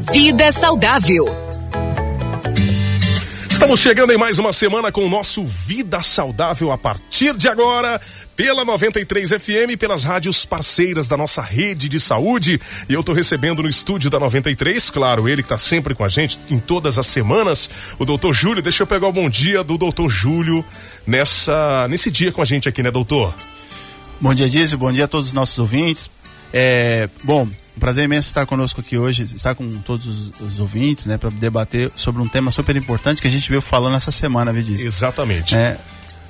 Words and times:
Vida 0.00 0.52
saudável. 0.52 1.24
Estamos 3.50 3.80
chegando 3.80 4.12
em 4.12 4.16
mais 4.16 4.38
uma 4.38 4.52
semana 4.52 4.92
com 4.92 5.04
o 5.04 5.08
nosso 5.08 5.44
Vida 5.44 6.00
Saudável 6.00 6.70
a 6.70 6.78
partir 6.78 7.36
de 7.36 7.48
agora, 7.48 8.00
pela 8.36 8.64
93 8.64 9.30
FM, 9.30 9.76
pelas 9.76 10.04
rádios 10.04 10.44
parceiras 10.44 11.08
da 11.08 11.16
nossa 11.16 11.42
rede 11.42 11.88
de 11.88 11.98
saúde. 11.98 12.60
E 12.88 12.94
eu 12.94 13.00
estou 13.00 13.12
recebendo 13.12 13.60
no 13.60 13.68
estúdio 13.68 14.08
da 14.08 14.20
93, 14.20 14.88
claro, 14.90 15.28
ele 15.28 15.42
que 15.42 15.46
está 15.46 15.58
sempre 15.58 15.96
com 15.96 16.04
a 16.04 16.08
gente 16.08 16.38
em 16.48 16.60
todas 16.60 16.96
as 16.96 17.06
semanas, 17.06 17.68
o 17.98 18.04
doutor 18.04 18.32
Júlio. 18.32 18.62
Deixa 18.62 18.84
eu 18.84 18.86
pegar 18.86 19.08
o 19.08 19.12
bom 19.12 19.28
dia 19.28 19.64
do 19.64 19.76
doutor 19.76 20.08
Júlio 20.08 20.64
nessa, 21.04 21.88
nesse 21.88 22.08
dia 22.08 22.30
com 22.30 22.40
a 22.40 22.44
gente 22.44 22.68
aqui, 22.68 22.84
né, 22.84 22.90
doutor? 22.92 23.34
Bom 24.20 24.32
dia, 24.32 24.48
Dízio. 24.48 24.78
Bom 24.78 24.92
dia 24.92 25.06
a 25.06 25.08
todos 25.08 25.26
os 25.26 25.32
nossos 25.32 25.58
ouvintes. 25.58 26.08
É, 26.52 27.08
bom, 27.24 27.48
um 27.78 27.80
prazer 27.80 28.04
imenso 28.04 28.26
estar 28.26 28.44
conosco 28.44 28.80
aqui 28.80 28.98
hoje, 28.98 29.22
estar 29.22 29.54
com 29.54 29.78
todos 29.78 30.06
os, 30.06 30.40
os 30.40 30.58
ouvintes, 30.58 31.06
né, 31.06 31.16
para 31.16 31.30
debater 31.30 31.90
sobre 31.94 32.20
um 32.20 32.26
tema 32.28 32.50
super 32.50 32.74
importante 32.74 33.22
que 33.22 33.28
a 33.28 33.30
gente 33.30 33.48
veio 33.48 33.62
falando 33.62 33.94
essa 33.94 34.10
semana, 34.10 34.52
Vidício. 34.52 34.84
Exatamente. 34.84 35.54
É, 35.54 35.78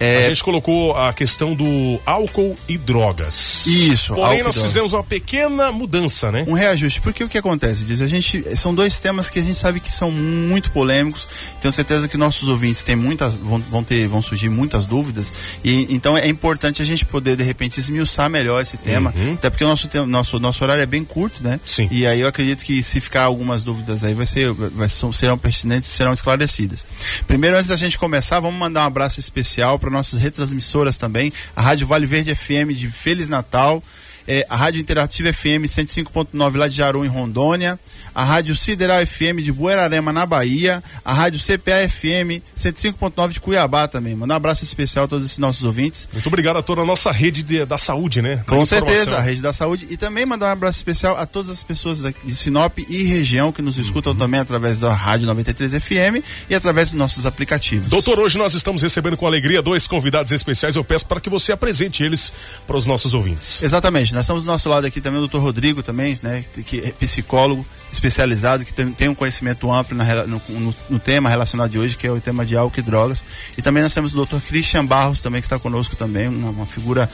é... 0.01 0.27
A 0.27 0.29
gente 0.29 0.43
colocou 0.43 0.97
a 0.97 1.13
questão 1.13 1.55
do 1.55 2.01
álcool 2.07 2.57
e 2.69 2.79
drogas. 2.79 3.67
Isso. 3.67 4.15
Porém, 4.15 4.43
nós 4.43 4.61
fizemos 4.61 4.93
uma 4.93 5.03
pequena 5.03 5.73
mudança, 5.73 6.31
né? 6.31 6.45
Um 6.47 6.53
reajuste. 6.53 7.01
Porque 7.01 7.25
o 7.25 7.29
que 7.29 7.39
acontece, 7.39 7.85
diz 7.85 8.01
a 8.01 8.07
gente 8.07 8.57
são 8.57 8.75
dois 8.75 9.01
temas 9.01 9.31
que 9.31 9.39
a 9.39 9.43
gente 9.43 9.59
sabe 9.59 9.81
que 9.81 9.93
são 9.93 10.11
muito 10.11 10.71
polêmicos. 10.71 11.29
Tenho 11.61 11.73
certeza 11.73 12.09
que 12.09 12.17
nossos 12.17 12.49
ouvintes 12.49 12.83
têm 12.83 12.97
muitas 12.97 13.35
vão, 13.35 13.61
vão 13.61 13.85
ter 13.85 14.07
vão 14.07 14.23
surgir 14.23 14.49
muitas 14.49 14.87
dúvidas 14.87 15.33
e 15.65 15.95
então 15.95 16.17
é 16.17 16.29
importante 16.29 16.83
a 16.83 16.85
gente 16.85 17.05
poder 17.05 17.37
de 17.37 17.45
repente 17.45 17.79
esmiuçar 17.79 18.29
melhor 18.31 18.63
esse 18.63 18.77
tema, 18.77 19.13
uhum. 19.17 19.35
até 19.35 19.51
porque 19.51 19.65
o 19.65 19.69
nosso 19.69 19.89
nosso 20.07 20.39
nosso 20.39 20.65
horário 20.65 20.83
é 20.83 20.87
bem 20.87 21.05
curto, 21.05 21.43
né? 21.43 21.59
Sim. 21.65 21.89
E 21.91 22.07
aí 22.07 22.21
eu 22.21 22.29
acredito 22.29 22.65
que 22.65 22.83
se 22.83 23.01
ficar 23.01 23.25
algumas 23.25 23.63
dúvidas 23.63 24.05
aí 24.05 24.15
vai 24.15 24.27
ser 24.27 24.53
vai, 24.53 24.89
serão 24.89 25.39
pertinentes, 25.39 25.89
serão 25.89 26.13
esclarecidas. 26.13 26.87
Primeiro 27.27 27.57
antes 27.57 27.69
da 27.69 27.77
gente 27.77 27.99
começar, 27.99 28.41
vamos 28.41 28.59
mandar 28.59 28.83
um 28.83 28.87
abraço 28.87 29.21
especial 29.21 29.79
para 29.79 29.88
para 29.89 29.97
nossas 29.97 30.21
retransmissoras 30.21 30.99
também. 30.99 31.33
A 31.57 31.63
Rádio 31.63 31.87
Vale 31.87 32.07
Verde 32.07 32.35
FM 32.35 32.75
de 32.75 32.89
Feliz 32.89 33.29
Natal. 33.29 33.83
É, 34.31 34.47
a 34.51 34.57
Rádio 34.57 34.79
Interativa 34.79 35.33
FM 35.33 35.65
105.9 35.65 36.57
lá 36.57 36.69
de 36.69 36.77
Jaru, 36.77 37.03
em 37.03 37.09
Rondônia 37.09 37.79
a 38.19 38.25
Rádio 38.25 38.57
Sideral 38.57 39.07
FM 39.07 39.41
de 39.41 39.53
Buerarema, 39.53 40.13
na 40.13 40.27
Bahia, 40.27 40.83
a 41.05 41.13
Rádio 41.13 41.39
CPA 41.39 41.89
FM 41.89 42.43
105.9 42.57 43.29
de 43.29 43.41
Cuiabá 43.41 43.87
também. 43.87 44.17
Manda 44.17 44.35
um 44.35 44.37
abraço 44.37 44.65
especial 44.65 45.05
a 45.05 45.09
todos 45.09 45.25
esses 45.25 45.39
nossos 45.39 45.63
ouvintes. 45.63 46.09
Muito 46.13 46.27
obrigado 46.27 46.57
a 46.57 46.63
toda 46.63 46.83
a 46.83 46.85
nossa 46.85 47.13
rede 47.13 47.45
de, 47.45 47.65
da 47.65 47.79
saúde, 47.79 48.21
né? 48.21 48.37
Da 48.37 48.43
Com 48.43 48.67
certeza, 48.67 49.19
a 49.19 49.21
rede 49.21 49.41
da 49.41 49.53
saúde. 49.53 49.87
E 49.89 49.97
também 49.97 50.27
mandar 50.27 50.47
um 50.47 50.51
abraço 50.51 50.79
especial 50.79 51.17
a 51.17 51.27
todas 51.27 51.49
as 51.49 51.63
pessoas 51.63 52.03
de 52.03 52.35
Sinop 52.35 52.79
e 52.79 53.05
região 53.05 53.53
que 53.53 53.63
nos 53.63 53.79
escutam 53.79 54.13
uhum. 54.13 54.19
também 54.19 54.41
através 54.41 54.81
da 54.81 54.93
Rádio 54.93 55.29
93 55.29 55.75
FM 55.75 56.25
e 56.51 56.57
através 56.57 56.89
dos 56.89 56.99
nossos 56.99 57.25
aplicativos. 57.25 57.89
Doutor, 57.89 58.19
hoje 58.19 58.37
nós 58.37 58.53
estamos 58.53 58.83
recebendo 58.83 59.17
com 59.17 59.29
alegria 59.29 59.63
dois 59.63 59.87
convidados 59.87 60.33
especiais. 60.33 60.75
Eu 60.75 60.83
peço 60.83 61.07
para 61.07 61.21
que 61.21 61.31
você 61.31 61.53
apresente 61.53 62.03
eles 62.03 62.33
para 62.67 62.77
os 62.77 62.85
nossos 62.85 63.15
ouvintes. 63.15 63.63
Exatamente. 63.63 64.13
Nós 64.19 64.25
estamos 64.25 64.43
do 64.43 64.49
nosso 64.49 64.69
lado 64.69 64.85
aqui 64.85 65.01
também 65.01 65.19
o 65.19 65.21
doutor 65.21 65.41
Rodrigo 65.41 65.81
também, 65.81 66.19
né? 66.25 66.45
Que 66.67 66.81
é 66.81 66.91
psicólogo, 66.91 67.65
especializado 67.93 68.65
que 68.65 68.73
tem, 68.73 68.91
tem 68.93 69.09
um 69.09 69.15
conhecimento 69.15 69.71
amplo 69.71 69.97
na, 69.97 70.27
no, 70.27 70.41
no, 70.49 70.75
no, 70.91 70.99
tema 70.99 71.29
relacionado 71.29 71.71
de 71.71 71.79
hoje, 71.79 71.97
que 71.97 72.07
é 72.07 72.11
o 72.11 72.21
tema 72.21 72.45
de 72.45 72.57
álcool 72.57 72.81
e 72.81 72.83
drogas. 72.83 73.25
E 73.57 73.63
também 73.63 73.83
nós 73.83 73.95
temos 73.95 74.15
o 74.15 74.25
Dr. 74.25 74.41
Christian 74.47 74.85
Barros 74.85 75.23
também 75.23 75.41
que 75.41 75.47
está 75.47 75.59
conosco 75.59 75.97
também, 75.97 76.29
uma, 76.29 76.51
uma 76.51 76.67
figura 76.67 77.09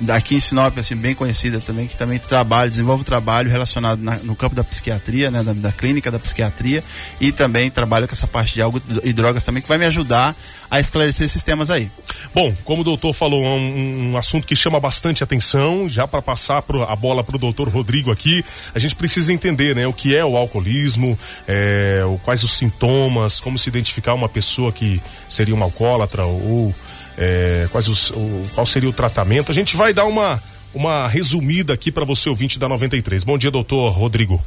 daqui 0.00 0.36
em 0.36 0.40
Sinop, 0.40 0.78
assim, 0.78 0.94
bem 0.94 1.14
conhecida 1.14 1.60
também, 1.60 1.86
que 1.86 1.96
também 1.96 2.18
trabalha, 2.18 2.70
desenvolve 2.70 3.04
trabalho 3.04 3.50
relacionado 3.50 4.00
na, 4.00 4.16
no 4.18 4.36
campo 4.36 4.54
da 4.54 4.62
psiquiatria, 4.62 5.30
né, 5.30 5.42
da, 5.42 5.52
da, 5.52 5.72
clínica 5.72 6.10
da 6.10 6.18
psiquiatria, 6.18 6.82
e 7.20 7.32
também 7.32 7.70
trabalha 7.70 8.06
com 8.06 8.14
essa 8.14 8.26
parte 8.26 8.54
de 8.54 8.62
álcool 8.62 8.80
e 9.02 9.12
drogas 9.12 9.44
também, 9.44 9.62
que 9.62 9.68
vai 9.68 9.78
me 9.78 9.86
ajudar 9.86 10.36
a 10.70 10.78
esclarecer 10.78 11.24
esses 11.24 11.42
temas 11.42 11.70
aí. 11.70 11.90
Bom, 12.34 12.54
como 12.64 12.82
o 12.82 12.84
doutor 12.84 13.12
falou, 13.12 13.44
é 13.44 13.48
um, 13.48 14.12
um 14.12 14.16
assunto 14.16 14.46
que 14.46 14.54
chama 14.54 14.78
bastante 14.78 15.24
atenção, 15.24 15.88
já 15.88 16.06
para 16.06 16.22
passar 16.22 16.62
pro, 16.62 16.82
a 16.84 16.94
bola 16.94 17.24
para 17.24 17.36
o 17.36 17.38
doutor 17.38 17.68
Rodrigo 17.68 18.12
aqui, 18.12 18.44
a 18.74 18.78
gente 18.78 18.94
precisa 18.94 19.32
entender, 19.32 19.74
né, 19.74 19.86
o 19.86 19.92
que 19.92 20.07
é 20.14 20.24
o 20.24 20.36
alcoolismo, 20.36 21.18
é, 21.46 22.02
quais 22.24 22.42
os 22.42 22.52
sintomas, 22.52 23.40
como 23.40 23.58
se 23.58 23.68
identificar 23.68 24.14
uma 24.14 24.28
pessoa 24.28 24.72
que 24.72 25.00
seria 25.28 25.54
uma 25.54 25.64
alcoólatra 25.64 26.24
ou 26.24 26.74
é, 27.16 27.68
quais 27.70 27.88
os, 27.88 28.10
o, 28.10 28.42
qual 28.54 28.64
seria 28.64 28.88
o 28.88 28.92
tratamento. 28.92 29.50
A 29.50 29.54
gente 29.54 29.76
vai 29.76 29.92
dar 29.92 30.04
uma, 30.04 30.42
uma 30.74 31.08
resumida 31.08 31.72
aqui 31.72 31.90
para 31.90 32.04
você 32.04 32.28
ouvinte 32.28 32.58
da 32.58 32.68
93. 32.68 33.24
Bom 33.24 33.36
dia, 33.36 33.50
doutor 33.50 33.90
Rodrigo. 33.90 34.40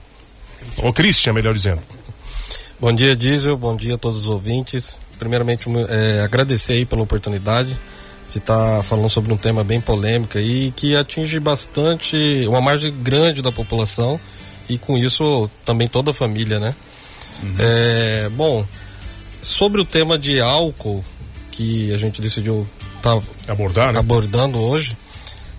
Ou 0.77 0.93
Christian, 0.93 1.33
melhor 1.33 1.53
dizendo. 1.53 1.81
Bom 2.79 2.93
dia, 2.93 3.15
Diesel. 3.15 3.57
Bom 3.57 3.75
dia 3.75 3.95
a 3.95 3.97
todos 3.97 4.19
os 4.21 4.27
ouvintes. 4.27 4.97
Primeiramente, 5.19 5.67
é, 5.89 6.21
agradecer 6.21 6.73
aí 6.73 6.85
pela 6.85 7.03
oportunidade 7.03 7.79
de 8.29 8.37
estar 8.37 8.77
tá 8.77 8.83
falando 8.83 9.09
sobre 9.09 9.33
um 9.33 9.37
tema 9.37 9.63
bem 9.63 9.81
polêmico 9.81 10.39
e 10.39 10.71
que 10.71 10.95
atinge 10.95 11.39
bastante, 11.39 12.45
uma 12.47 12.61
margem 12.61 12.93
grande 13.03 13.41
da 13.41 13.51
população 13.51 14.19
e 14.71 14.77
com 14.77 14.97
isso 14.97 15.49
também 15.65 15.87
toda 15.87 16.11
a 16.11 16.13
família, 16.13 16.59
né? 16.59 16.73
Uhum. 17.43 17.55
É, 17.59 18.29
bom, 18.29 18.65
sobre 19.41 19.81
o 19.81 19.85
tema 19.85 20.17
de 20.17 20.39
álcool, 20.39 21.03
que 21.51 21.93
a 21.93 21.97
gente 21.97 22.21
decidiu 22.21 22.65
tá 23.01 23.19
abordar, 23.47 23.91
né? 23.91 23.99
abordando 23.99 24.59
hoje. 24.59 24.95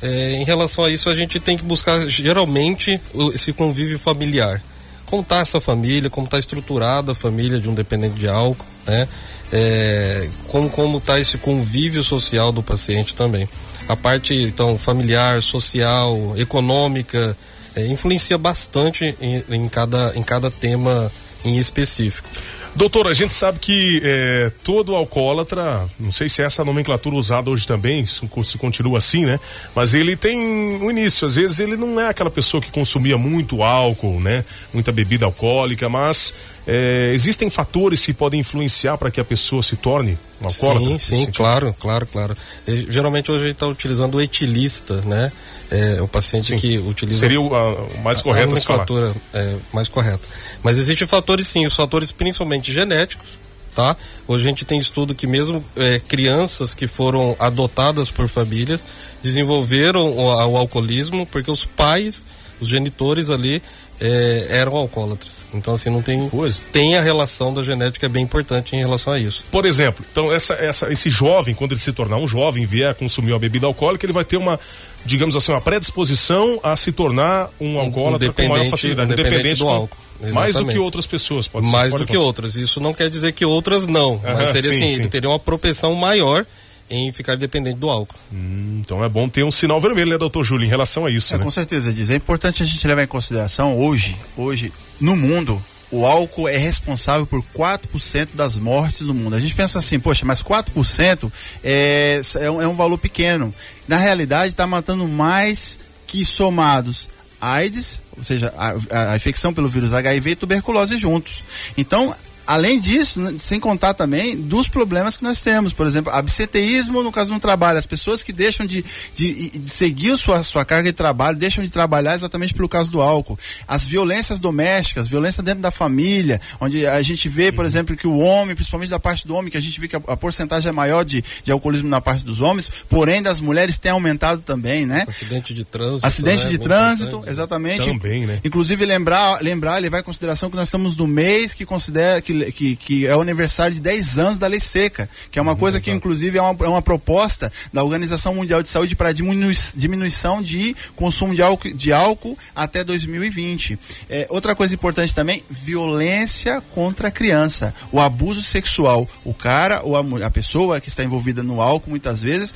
É, 0.01 0.33
em 0.33 0.45
relação 0.45 0.85
a 0.85 0.91
isso, 0.91 1.11
a 1.11 1.15
gente 1.15 1.39
tem 1.39 1.57
que 1.59 1.63
buscar 1.63 2.09
geralmente 2.09 2.99
esse 3.35 3.53
convívio 3.53 3.99
familiar. 3.99 4.63
Como 5.05 5.21
está 5.21 5.41
essa 5.41 5.61
família, 5.61 6.09
como 6.09 6.25
está 6.25 6.39
estruturada 6.39 7.13
a 7.13 7.15
família 7.15 7.61
de 7.61 7.69
um 7.69 7.75
dependente 7.75 8.19
de 8.19 8.29
álcool, 8.29 8.65
né? 8.87 9.07
É, 9.53 10.31
como 10.49 10.71
como 10.71 10.97
está 10.97 11.21
esse 11.21 11.37
convívio 11.37 12.03
social 12.03 12.51
do 12.51 12.63
paciente 12.63 13.15
também. 13.15 13.47
A 13.87 13.95
parte 13.95 14.33
então 14.35 14.79
familiar, 14.79 15.43
social, 15.43 16.33
econômica 16.39 17.37
é, 17.77 17.87
influencia 17.87 18.39
bastante 18.39 19.15
em, 19.21 19.45
em, 19.49 19.69
cada 19.69 20.13
em 20.15 20.23
cada 20.23 20.51
tema 20.51 21.11
em 21.45 21.59
específico. 21.59 22.29
Doutor, 22.75 23.07
a 23.07 23.13
gente 23.13 23.35
sabe 23.35 23.59
que 23.59 24.01
é, 24.03 24.51
todo 24.65 24.97
alcoólatra, 24.97 25.87
não 26.01 26.11
sei 26.11 26.27
se 26.27 26.41
é 26.41 26.47
essa 26.47 26.65
nomenclatura 26.65 27.17
usada 27.17 27.51
hoje 27.51 27.67
também, 27.67 28.07
se, 28.07 28.27
continua 28.57 28.97
assim, 28.97 29.27
né? 29.27 29.39
Mas 29.75 29.93
ele 29.93 30.17
tem 30.17 30.39
um 30.39 30.91
início. 30.91 31.27
Às 31.27 31.37
vezes 31.37 31.61
ele 31.61 31.77
não 31.77 32.01
é 32.01 32.09
aquela 32.09 32.31
pessoa 32.31 32.63
que 32.63 32.71
consumia 32.71 33.19
muito 33.19 33.63
álcool, 33.63 34.19
né? 34.21 34.43
Muita 34.73 34.91
bebida 34.91 35.27
alcoólica, 35.27 35.87
mas 35.91 36.33
é, 36.67 37.11
existem 37.13 37.51
fatores 37.51 38.05
que 38.05 38.13
podem 38.13 38.41
influenciar 38.41 38.97
para 38.97 39.11
que 39.11 39.21
a 39.21 39.25
pessoa 39.25 39.63
se 39.63 39.77
torne 39.77 40.17
um 40.41 40.47
alcoólatra? 40.47 40.99
Sim, 40.99 41.25
sim, 41.25 41.31
claro, 41.33 41.75
claro, 41.79 42.07
claro. 42.07 42.37
E, 42.67 42.87
geralmente 42.89 43.33
hoje 43.33 43.45
a 43.45 43.47
gente 43.49 43.57
está 43.57 43.67
utilizando 43.67 44.15
o 44.17 44.21
etilista, 44.21 44.97
né? 45.03 45.33
É, 45.71 46.01
o 46.01 46.07
paciente 46.07 46.49
sim. 46.49 46.59
que 46.59 46.79
utiliza. 46.79 47.21
Seria 47.21 47.41
o, 47.41 47.55
a, 47.55 47.75
o 47.75 47.99
mais 48.03 48.23
correto 48.23 48.47
a 48.47 48.51
nomenclatura 48.51 49.13
é, 49.35 49.57
mais 49.73 49.89
correta. 49.89 50.21
Mas 50.63 50.79
existem 50.79 51.07
fatores 51.07 51.49
sim, 51.49 51.67
os 51.67 51.75
fatores 51.75 52.13
principalmente 52.13 52.73
genéticos, 52.73 53.39
tá? 53.75 53.97
Hoje 54.29 54.45
a 54.45 54.49
gente 54.49 54.65
tem 54.65 54.79
estudo 54.79 55.15
que 55.17 55.27
mesmo 55.27 55.65
é, 55.75 55.99
crianças 55.99 56.75
que 56.75 56.87
foram 56.87 57.35
adotadas 57.41 58.11
por 58.11 58.29
famílias 58.29 58.85
desenvolveram 59.21 60.11
o, 60.11 60.27
o 60.27 60.57
alcoolismo 60.57 61.27
porque 61.27 61.51
os 61.51 61.65
pais, 61.65 62.25
os 62.61 62.69
genitores 62.69 63.31
ali 63.31 63.61
é, 64.01 64.47
eram 64.51 64.77
alcoólatras. 64.77 65.43
Então, 65.55 65.75
assim, 65.75 65.91
não 65.91 66.03
tem. 66.03 66.29
Coisa. 66.29 66.59
Tem 66.73 66.97
a 66.97 67.01
relação 67.01 67.53
da 67.53 67.63
genética 67.63 68.07
é 68.07 68.09
bem 68.09 68.23
importante 68.23 68.75
em 68.75 68.79
relação 68.81 69.13
a 69.13 69.19
isso. 69.19 69.45
Por 69.51 69.65
exemplo, 69.65 70.05
então 70.11 70.33
essa, 70.33 70.55
essa, 70.55 70.93
esse 70.93 71.11
jovem, 71.11 71.55
quando 71.55 71.73
ele 71.73 71.81
se 71.81 71.93
tornar 71.93 72.17
um 72.17 72.27
jovem, 72.27 72.65
vier 72.65 72.91
a 72.91 72.95
consumir 72.95 73.33
uma 73.33 73.39
bebida 73.39 73.67
alcoólica, 73.67 74.05
ele 74.05 74.13
vai 74.13 74.25
ter 74.25 74.37
uma, 74.37 74.59
digamos 75.05 75.37
assim, 75.37 75.53
uma 75.53 75.61
predisposição 75.61 76.59
a 76.63 76.77
se 76.77 76.93
tornar 76.93 77.51
um 77.61 77.79
alcoólatra 77.79 78.31
um 78.31 78.33
com 78.33 78.49
maior 78.49 78.71
facilidade, 78.71 79.13
independente 79.13 79.57
do 79.57 79.69
álcool. 79.69 79.97
Exatamente. 80.21 80.35
Mais 80.35 80.55
do 80.55 80.67
que 80.67 80.79
outras 80.79 81.07
pessoas, 81.07 81.49
pode 81.49 81.67
ser. 81.67 81.73
Mais 81.73 81.95
do 81.95 82.07
que 82.07 82.17
outras. 82.17 82.55
Isso 82.55 82.81
não 82.81 82.95
quer 82.95 83.11
dizer 83.11 83.33
que 83.33 83.45
outras 83.45 83.87
não. 83.87 84.21
mas 84.23 84.51
seria 84.51 84.73
sim, 84.73 84.85
assim, 84.85 84.91
sim. 84.91 85.01
ele 85.01 85.09
teria 85.09 85.29
uma 85.29 85.39
propensão 85.39 85.95
maior 85.95 86.47
em 86.93 87.11
ficar 87.11 87.37
dependente 87.37 87.79
do 87.79 87.89
álcool. 87.89 88.15
Hum, 88.33 88.83
então 88.85 89.03
é 89.03 89.09
bom 89.09 89.29
ter 89.29 89.43
um 89.43 89.51
sinal 89.51 89.81
vermelho, 89.81 90.11
né, 90.11 90.19
doutor 90.19 90.45
Júlio, 90.45 90.67
em 90.67 90.69
relação 90.69 91.07
a 91.07 91.11
isso. 91.11 91.35
É, 91.35 91.39
né? 91.39 91.45
Com 91.45 91.51
certeza, 91.51 91.93
diz. 91.93 92.11
É 92.11 92.17
importante 92.17 92.63
a 92.63 92.67
gente 92.67 92.87
levar 92.87 93.03
em 93.03 93.07
consideração 93.07 93.79
hoje, 93.79 94.17
hoje, 94.37 94.71
no 95.01 95.17
mundo, 95.17 95.61
o 95.91 96.05
álcool 96.05 96.49
é 96.49 96.57
responsável 96.57 97.27
por 97.27 97.43
4% 97.55 98.29
das 98.35 98.59
mortes 98.59 99.07
do 99.07 99.15
mundo. 99.15 99.35
A 99.35 99.41
gente 99.41 99.55
pensa 99.55 99.79
assim, 99.79 99.99
poxa, 99.99 100.27
mas 100.27 100.43
4% 100.43 101.33
é, 101.65 102.21
é, 102.41 102.51
um, 102.51 102.63
é 102.63 102.69
um 102.69 102.77
valor 102.77 102.99
pequeno. 102.99 103.55
Na 103.89 103.97
realidade, 103.97 104.49
está 104.49 104.67
matando 104.67 105.09
mais 105.09 105.79
que 106.07 106.25
somados 106.25 107.09
AIDS, 107.41 108.03
ou 108.17 108.23
seja, 108.23 108.53
a, 108.57 108.75
a, 108.91 109.13
a 109.13 109.17
infecção 109.17 109.53
pelo 109.53 109.69
vírus 109.69 109.93
HIV 109.93 110.31
e 110.31 110.37
tuberculose 110.37 110.97
juntos. 110.97 111.43
Então, 111.77 112.15
além 112.53 112.79
disso, 112.79 113.21
né, 113.21 113.35
sem 113.39 113.59
contar 113.59 113.95
também 113.95 114.37
dos 114.37 114.69
problemas 114.69 115.17
que 115.17 115.23
nós 115.23 115.41
temos, 115.41 115.73
por 115.73 115.87
exemplo, 115.87 116.13
absenteísmo 116.13 117.03
no 117.03 117.11
caso 117.11 117.33
do 117.33 117.41
trabalho, 117.41 117.79
as 117.79 117.87
pessoas 117.87 118.23
que 118.23 118.33
deixam 118.33 118.67
de, 118.67 118.85
de, 119.15 119.59
de 119.59 119.71
seguir 119.71 120.17
sua, 120.19 120.43
sua 120.43 120.65
carga 120.65 120.91
de 120.91 120.97
trabalho, 120.97 121.37
deixam 121.37 121.65
de 121.65 121.71
trabalhar 121.71 122.15
exatamente 122.15 122.53
pelo 122.53 122.69
caso 122.69 122.91
do 122.91 123.01
álcool, 123.01 123.39
as 123.67 123.87
violências 123.87 124.39
domésticas, 124.39 125.09
violência 125.09 125.43
dentro 125.43 125.63
da 125.63 125.71
família, 125.71 126.41
onde 126.61 126.87
a 126.87 127.01
gente 127.01 127.27
vê, 127.29 127.51
por 127.51 127.65
exemplo, 127.65 127.97
que 127.97 128.07
o 128.07 128.19
homem, 128.19 128.55
principalmente 128.55 128.91
da 128.91 128.99
parte 128.99 129.27
do 129.27 129.35
homem, 129.35 129.51
que 129.51 129.57
a 129.57 129.61
gente 129.61 129.81
vê 129.81 129.89
que 129.89 129.97
a, 129.97 130.03
a 130.09 130.17
porcentagem 130.17 130.69
é 130.69 130.73
maior 130.73 131.05
de, 131.05 131.25
de 131.43 131.51
alcoolismo 131.51 131.89
na 131.89 132.01
parte 132.03 132.25
dos 132.25 132.43
homens, 132.43 132.71
porém 132.89 133.23
das 133.23 133.41
mulheres 133.41 133.79
tem 133.79 133.93
aumentado 133.93 134.43
também, 134.43 134.85
né? 134.85 135.05
Acidente 135.09 135.55
de 135.55 135.65
trânsito. 135.65 136.07
Acidente 136.07 136.45
né? 136.45 136.51
de 136.51 136.59
trânsito, 136.59 137.25
exatamente. 137.27 137.87
Também, 137.87 138.27
né? 138.27 138.41
Inclusive 138.45 138.85
lembrar, 138.85 139.41
lembrar, 139.41 139.79
levar 139.79 140.01
em 140.01 140.03
consideração 140.03 140.51
que 140.51 140.57
nós 140.57 140.69
estamos 140.69 140.97
no 140.97 141.07
mês 141.07 141.55
que 141.55 141.65
considera 141.65 142.21
que, 142.21 142.42
que, 142.51 142.77
que 142.77 143.07
é 143.07 143.17
o 143.17 143.21
aniversário 143.21 143.75
de 143.75 143.81
10 143.81 144.19
anos 144.19 144.39
da 144.39 144.47
lei 144.47 144.61
seca, 144.61 145.09
que 145.31 145.39
é 145.39 145.43
uma 145.43 145.55
coisa 145.55 145.81
que 145.81 145.91
inclusive 145.91 146.39
é 146.39 146.43
uma, 146.43 146.57
é 146.65 146.69
uma 146.69 146.83
proposta 146.83 147.53
da 147.73 147.83
Organização 147.83 148.35
Mundial 148.35 148.63
de 148.63 148.69
Saúde 148.69 148.97
para 148.97 149.13
diminu 149.13 149.53
diminuição 149.77 150.43
de 150.43 150.75
consumo 150.97 151.35
de 151.35 151.43
álcool, 151.43 151.73
de 151.75 151.93
álcool 151.93 152.39
até 152.55 152.83
2020. 152.83 153.79
É, 154.09 154.27
outra 154.29 154.55
coisa 154.55 154.75
importante 154.75 155.15
também, 155.15 155.43
violência 155.51 156.61
contra 156.75 157.09
a 157.09 157.11
criança, 157.11 157.75
o 157.91 158.01
abuso 158.01 158.43
sexual. 158.43 159.09
O 159.25 159.35
cara 159.35 159.83
ou 159.85 159.97
a, 159.97 160.27
a 160.27 160.31
pessoa 160.31 160.81
que 160.81 160.89
está 160.89 161.05
envolvida 161.05 161.43
no 161.43 161.61
álcool 161.61 161.91
muitas 161.91 162.23
vezes 162.23 162.55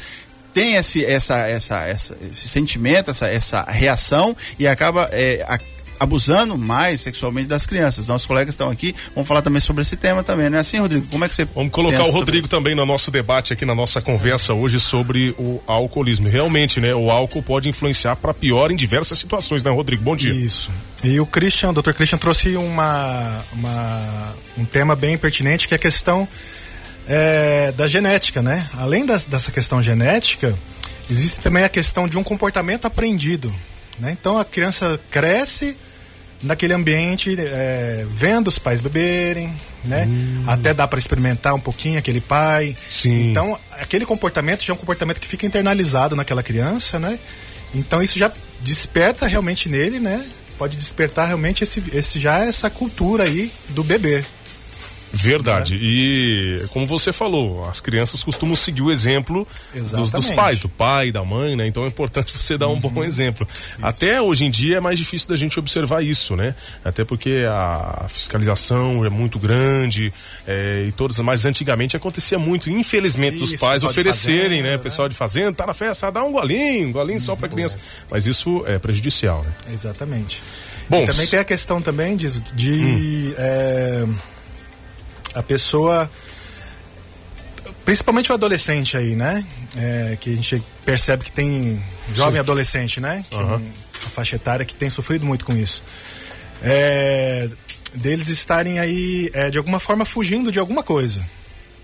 tem 0.57 0.77
esse, 0.77 1.05
essa, 1.05 1.37
essa, 1.47 1.85
essa, 1.85 2.17
esse 2.31 2.49
sentimento, 2.49 3.11
essa, 3.11 3.29
essa 3.29 3.63
reação 3.65 4.35
e 4.59 4.67
acaba 4.67 5.07
é, 5.13 5.45
a, 5.47 5.61
abusando 5.99 6.57
mais 6.57 7.01
sexualmente 7.01 7.49
das 7.49 7.67
crianças. 7.67 8.09
Nossos 8.09 8.27
colegas 8.27 8.55
estão 8.55 8.71
aqui, 8.71 8.95
vamos 9.15 9.27
falar 9.27 9.43
também 9.43 9.61
sobre 9.61 9.83
esse 9.83 9.97
tema 9.97 10.23
também, 10.23 10.51
não 10.51 10.59
é 10.59 10.61
assim, 10.61 10.79
Rodrigo? 10.79 11.07
Como 11.07 11.25
é 11.25 11.29
que 11.29 11.35
você 11.35 11.45
Vamos 11.45 11.73
colocar 11.73 12.03
o 12.03 12.11
Rodrigo 12.11 12.49
também 12.49 12.75
no 12.75 12.85
nosso 12.85 13.11
debate 13.11 13.53
aqui 13.53 13.65
na 13.65 13.75
nossa 13.75 14.01
conversa 14.01 14.53
hoje 14.53 14.79
sobre 14.79 15.35
o 15.39 15.61
alcoolismo. 15.67 16.29
Realmente, 16.29 16.81
né, 16.81 16.95
o 16.95 17.11
álcool 17.11 17.43
pode 17.43 17.69
influenciar 17.69 18.17
para 18.17 18.35
pior 18.35 18.71
em 18.71 18.77
diversas 18.77 19.19
situações, 19.19 19.63
né, 19.63 19.71
Rodrigo? 19.71 20.03
Bom 20.03 20.17
dia. 20.17 20.33
Isso. 20.33 20.71
E 21.05 21.21
o 21.21 21.27
Christian, 21.27 21.71
o 21.71 21.73
Dr. 21.73 21.93
Christian 21.93 22.19
trouxe 22.19 22.57
uma, 22.57 23.45
uma 23.53 24.35
um 24.59 24.65
tema 24.65 24.97
bem 24.97 25.17
pertinente 25.17 25.69
que 25.69 25.75
é 25.75 25.77
a 25.77 25.79
questão 25.79 26.29
é, 27.09 27.73
da 27.73 27.87
genética, 27.87 28.43
né? 28.43 28.69
Além 28.75 29.07
das, 29.07 29.27
dessa 29.27 29.53
questão 29.53 29.83
genética, 29.83 30.57
existe 31.11 31.41
também 31.41 31.65
a 31.65 31.69
questão 31.69 32.09
de 32.09 32.19
um 32.19 32.23
comportamento 32.23 32.87
aprendido. 32.87 33.55
Né? 33.99 34.17
Então 34.19 34.39
a 34.39 34.45
criança 34.45 35.01
cresce 35.11 35.77
naquele 36.43 36.73
ambiente, 36.73 37.35
é, 37.39 38.05
vendo 38.09 38.49
os 38.49 38.59
pais 38.59 38.81
beberem, 38.81 39.53
né? 39.85 40.07
Hum. 40.07 40.45
Até 40.47 40.75
dá 40.75 40.87
para 40.87 40.99
experimentar 40.99 41.55
um 41.55 41.61
pouquinho 41.61 41.99
aquele 41.99 42.21
pai. 42.21 42.77
Sim. 42.89 43.31
Então 43.31 43.59
aquele 43.73 44.05
comportamento 44.05 44.63
já 44.63 44.73
é 44.73 44.75
um 44.75 44.79
comportamento 44.79 45.21
que 45.21 45.27
fica 45.27 45.47
internalizado 45.47 46.15
naquela 46.15 46.43
criança, 46.43 46.99
né? 46.99 47.19
Então 47.75 48.03
isso 48.03 48.19
já 48.19 48.31
desperta 48.61 49.27
realmente 49.27 49.69
nele, 49.69 49.99
né? 49.99 50.25
Pode 50.59 50.77
despertar 50.77 51.27
realmente 51.27 51.65
esse, 51.65 51.83
esse 51.93 52.19
já 52.19 52.45
essa 52.45 52.71
cultura 52.71 53.25
aí 53.25 53.51
do 53.71 53.85
bebê. 53.85 54.25
Verdade. 55.13 55.75
Né? 55.75 55.81
E 55.83 56.63
como 56.71 56.87
você 56.87 57.13
falou, 57.13 57.69
as 57.69 57.81
crianças 57.81 58.23
costumam 58.23 58.57
seguir 58.57 58.83
o 58.83 58.91
exemplo 58.91 59.47
dos, 59.75 60.11
dos, 60.11 60.31
pais, 60.31 60.61
do 60.61 60.69
pai, 60.69 61.13
da 61.13 61.25
mãe, 61.25 61.57
né? 61.57 61.67
Então 61.67 61.85
é 61.85 61.89
importante 61.89 62.33
você 62.37 62.59
dar 62.59 62.69
um 62.69 62.73
uhum. 62.73 62.81
bom 62.81 63.05
exemplo. 63.05 63.47
Isso. 63.51 63.79
Até 63.83 64.21
hoje 64.21 64.45
em 64.45 64.51
dia 64.51 64.77
é 64.79 64.81
mais 64.81 64.99
difícil 64.99 65.29
da 65.29 65.37
gente 65.37 65.59
observar 65.59 66.03
isso, 66.03 66.37
né? 66.37 66.55
Até 66.85 67.05
porque 67.05 67.45
a 67.49 68.07
fiscalização 68.09 69.05
é 69.05 69.11
muito 69.11 69.39
grande 69.39 70.13
é, 70.47 70.87
e 70.89 70.93
todas, 70.93 71.19
mas 71.21 71.45
antigamente 71.47 71.97
acontecia 71.97 72.39
muito, 72.39 72.71
infelizmente, 72.71 73.37
isso, 73.37 73.53
dos 73.53 73.61
pais 73.61 73.85
oferecerem, 73.85 74.59
fazenda, 74.59 74.63
né? 74.63 74.77
né? 74.77 74.83
Pessoal 74.83 75.09
de 75.09 75.15
fazenda, 75.15 75.53
tá 75.53 75.67
na 75.67 75.75
festa, 75.75 76.11
dá 76.11 76.25
um 76.25 76.33
golinho, 76.33 76.89
um 76.89 76.93
golinho 76.93 77.21
só 77.21 77.37
para 77.37 77.49
criança. 77.49 77.79
Mas 78.11 78.27
isso 78.27 78.65
é 78.67 78.79
prejudicial, 78.79 79.43
né? 79.43 79.53
Exatamente. 79.73 80.43
Bom, 80.89 81.03
e 81.03 81.07
também 81.07 81.27
tem 81.27 81.39
a 81.39 81.45
questão 81.45 81.83
também 81.83 82.17
de, 82.17 82.41
de 82.53 82.73
hum. 82.73 83.35
é 83.39 84.07
a 85.37 85.43
pessoa 85.43 86.11
principalmente 87.85 88.33
o 88.33 88.35
adolescente 88.35 88.97
aí, 88.97 89.15
né? 89.15 89.47
É, 89.77 90.17
que 90.21 90.31
a 90.31 90.35
gente 90.35 90.63
percebe 90.85 91.25
que 91.25 91.33
tem 91.33 91.81
jovem 92.13 92.35
Sim. 92.35 92.41
adolescente, 92.41 93.01
né? 93.01 93.25
Que 93.31 93.37
uhum. 93.37 93.45
uma 93.45 93.63
faixa 93.93 94.37
etária 94.37 94.67
que 94.67 94.75
tem 94.75 94.91
sofrido 94.91 95.25
muito 95.25 95.45
com 95.45 95.57
isso. 95.57 95.85
É, 96.63 97.49
deles 97.95 98.29
estarem 98.29 98.79
aí, 98.81 99.31
é, 99.33 99.51
de 99.51 99.59
alguma 99.59 99.79
forma, 99.79 100.05
fugindo 100.05 100.51
de 100.51 100.59
alguma 100.59 100.83
coisa. 100.83 101.25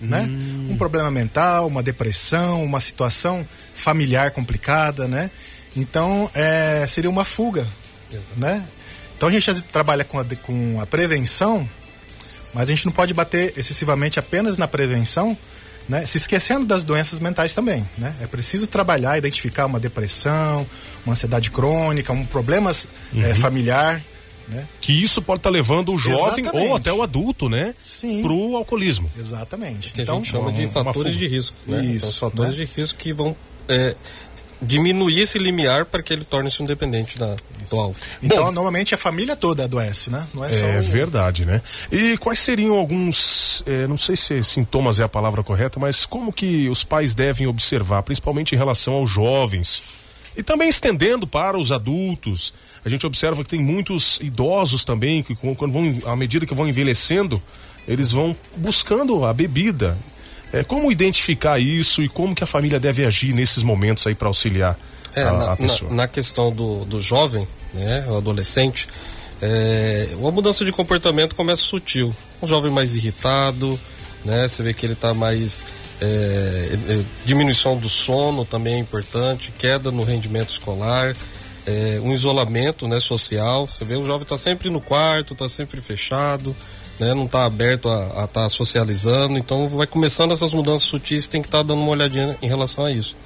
Né? 0.00 0.22
Hum. 0.22 0.70
Um 0.70 0.76
problema 0.76 1.12
mental, 1.12 1.68
uma 1.68 1.80
depressão, 1.80 2.64
uma 2.64 2.80
situação 2.80 3.46
familiar 3.72 4.32
complicada, 4.32 5.06
né? 5.06 5.30
Então, 5.76 6.28
é, 6.34 6.84
seria 6.88 7.08
uma 7.08 7.24
fuga, 7.24 7.64
Exato. 8.10 8.26
né? 8.36 8.66
Então, 9.16 9.28
a 9.28 9.32
gente 9.32 9.62
trabalha 9.62 10.02
com 10.02 10.18
a, 10.18 10.24
com 10.42 10.80
a 10.80 10.86
prevenção, 10.86 11.68
mas 12.54 12.68
a 12.68 12.74
gente 12.74 12.86
não 12.86 12.92
pode 12.92 13.14
bater 13.14 13.54
excessivamente 13.56 14.18
apenas 14.18 14.56
na 14.56 14.68
prevenção, 14.68 15.36
né? 15.88 16.04
se 16.06 16.18
esquecendo 16.18 16.64
das 16.64 16.84
doenças 16.84 17.18
mentais 17.18 17.54
também. 17.54 17.86
Né? 17.96 18.14
É 18.20 18.26
preciso 18.26 18.66
trabalhar, 18.66 19.18
identificar 19.18 19.66
uma 19.66 19.80
depressão, 19.80 20.66
uma 21.04 21.12
ansiedade 21.12 21.50
crônica, 21.50 22.12
um 22.12 22.24
problemas 22.24 22.86
é, 23.14 23.16
uhum. 23.16 23.24
é, 23.24 23.34
familiar. 23.34 24.02
Né? 24.48 24.66
Que 24.80 24.92
isso 24.92 25.22
pode 25.22 25.38
estar 25.38 25.50
tá 25.50 25.52
levando 25.52 25.92
o 25.92 25.98
jovem 25.98 26.42
Exatamente. 26.42 26.68
ou 26.68 26.76
até 26.76 26.92
o 26.92 27.00
adulto, 27.00 27.48
né? 27.48 27.74
Sim. 27.82 28.22
Pro 28.22 28.56
alcoolismo. 28.56 29.10
Exatamente. 29.18 29.92
Que 29.92 30.02
então, 30.02 30.16
a 30.16 30.18
gente 30.18 30.30
chama 30.30 30.52
de 30.52 30.66
fatores 30.68 31.14
de 31.14 31.28
risco. 31.28 31.56
Né? 31.66 31.84
Isso. 31.84 32.16
Então, 32.16 32.30
fatores 32.30 32.58
né? 32.58 32.64
de 32.66 32.72
risco 32.72 32.98
que 32.98 33.12
vão 33.12 33.36
é, 33.68 33.96
diminuir 34.62 35.20
esse 35.20 35.38
limiar 35.38 35.84
para 35.84 36.02
que 36.02 36.12
ele 36.12 36.24
torne-se 36.24 36.62
independente 36.62 37.18
da, 37.18 37.34
do 37.68 37.76
álcool. 37.76 37.96
Então, 38.22 38.44
Bom, 38.44 38.52
normalmente 38.52 38.94
a 38.94 38.98
família 38.98 39.34
toda 39.34 39.64
adoece, 39.64 40.08
né? 40.08 40.26
Não 40.32 40.44
é, 40.44 40.48
é 40.48 40.52
só 40.52 40.66
É 40.66 40.80
verdade, 40.80 41.44
né? 41.44 41.60
E 41.90 42.16
quais 42.18 42.38
seriam 42.38 42.76
alguns, 42.76 43.64
é, 43.66 43.86
não 43.88 43.96
sei 43.96 44.14
se 44.14 44.42
sintomas 44.44 45.00
é 45.00 45.04
a 45.04 45.08
palavra 45.08 45.42
correta, 45.42 45.80
mas 45.80 46.06
como 46.06 46.32
que 46.32 46.68
os 46.68 46.84
pais 46.84 47.14
devem 47.14 47.46
observar, 47.46 48.02
principalmente 48.02 48.54
em 48.54 48.58
relação 48.58 48.94
aos 48.94 49.10
jovens, 49.10 49.82
e 50.36 50.42
também 50.42 50.68
estendendo 50.68 51.26
para 51.26 51.58
os 51.58 51.72
adultos. 51.72 52.54
A 52.84 52.88
gente 52.88 53.06
observa 53.06 53.42
que 53.44 53.50
tem 53.50 53.60
muitos 53.60 54.18
idosos 54.20 54.84
também 54.84 55.22
que 55.22 55.34
quando 55.34 55.72
vão 55.72 55.98
à 56.06 56.16
medida 56.16 56.46
que 56.46 56.54
vão 56.54 56.68
envelhecendo, 56.68 57.42
eles 57.86 58.12
vão 58.12 58.36
buscando 58.56 59.24
a 59.24 59.32
bebida 59.32 59.98
é, 60.52 60.62
como 60.62 60.92
identificar 60.92 61.58
isso 61.58 62.02
e 62.02 62.08
como 62.08 62.34
que 62.34 62.44
a 62.44 62.46
família 62.46 62.78
deve 62.78 63.04
agir 63.04 63.32
nesses 63.32 63.62
momentos 63.62 64.06
aí 64.06 64.14
para 64.14 64.28
auxiliar 64.28 64.78
é, 65.14 65.22
a, 65.22 65.32
na, 65.32 65.52
a, 65.52 65.56
pessoa? 65.56 65.90
Na, 65.90 65.96
na, 65.96 66.08
questão 66.08 66.52
do, 66.52 66.84
do 66.84 67.00
jovem, 67.00 67.46
né, 67.72 68.04
o 68.08 68.16
adolescente, 68.16 68.86
é, 69.40 70.10
uma 70.18 70.30
mudança 70.30 70.64
de 70.64 70.72
comportamento 70.72 71.34
começa 71.34 71.62
sutil. 71.62 72.14
Um 72.42 72.46
jovem 72.46 72.70
mais 72.70 72.94
irritado, 72.94 73.78
né, 74.24 74.46
você 74.46 74.62
vê 74.62 74.74
que 74.74 74.84
ele 74.84 74.92
está 74.92 75.14
mais 75.14 75.64
é, 76.00 76.78
é, 76.88 77.04
diminuição 77.24 77.76
do 77.76 77.88
sono 77.88 78.44
também 78.44 78.74
é 78.74 78.78
importante, 78.78 79.52
queda 79.56 79.90
no 79.90 80.02
rendimento 80.02 80.50
escolar, 80.50 81.14
é, 81.64 82.00
um 82.02 82.12
isolamento 82.12 82.88
né, 82.88 82.98
social. 82.98 83.66
Você 83.66 83.84
vê 83.84 83.94
o 83.94 84.04
jovem 84.04 84.22
está 84.22 84.36
sempre 84.36 84.68
no 84.68 84.80
quarto, 84.80 85.32
está 85.32 85.48
sempre 85.48 85.80
fechado, 85.80 86.54
né, 87.02 87.14
não 87.14 87.24
está 87.24 87.44
aberto 87.44 87.88
a 87.88 88.24
estar 88.24 88.26
tá 88.26 88.48
socializando, 88.48 89.36
então 89.38 89.68
vai 89.68 89.86
começando 89.86 90.32
essas 90.32 90.54
mudanças 90.54 90.82
sutis, 90.82 91.26
tem 91.26 91.42
que 91.42 91.48
estar 91.48 91.58
tá 91.58 91.64
dando 91.64 91.82
uma 91.82 91.90
olhadinha 91.90 92.36
em 92.40 92.46
relação 92.46 92.84
a 92.84 92.92
isso. 92.92 93.16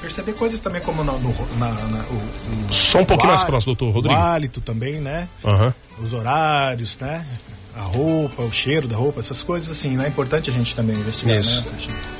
Perceber 0.00 0.34
coisas 0.34 0.60
também 0.60 0.80
como 0.82 1.02
no, 1.02 1.18
no 1.18 1.56
na, 1.56 1.70
na, 1.70 2.04
o, 2.04 2.68
o, 2.68 2.72
Só 2.72 3.00
um 3.00 3.04
pouquinho 3.04 3.30
mais 3.30 3.42
próximo, 3.42 3.74
doutor 3.74 3.94
Rodrigo. 3.94 4.18
O 4.18 4.22
hálito 4.22 4.60
também, 4.60 5.00
né? 5.00 5.28
Uhum. 5.42 5.72
Os 5.98 6.12
horários, 6.12 6.98
né? 6.98 7.26
A 7.76 7.82
roupa, 7.82 8.42
o 8.42 8.52
cheiro 8.52 8.86
da 8.86 8.96
roupa, 8.96 9.18
essas 9.20 9.42
coisas 9.42 9.70
assim, 9.70 9.96
né? 9.96 10.04
É 10.04 10.08
importante 10.08 10.48
a 10.48 10.52
gente 10.52 10.76
também 10.76 10.96
investigar, 10.96 11.38
Isso. 11.38 11.64
né? 11.64 11.72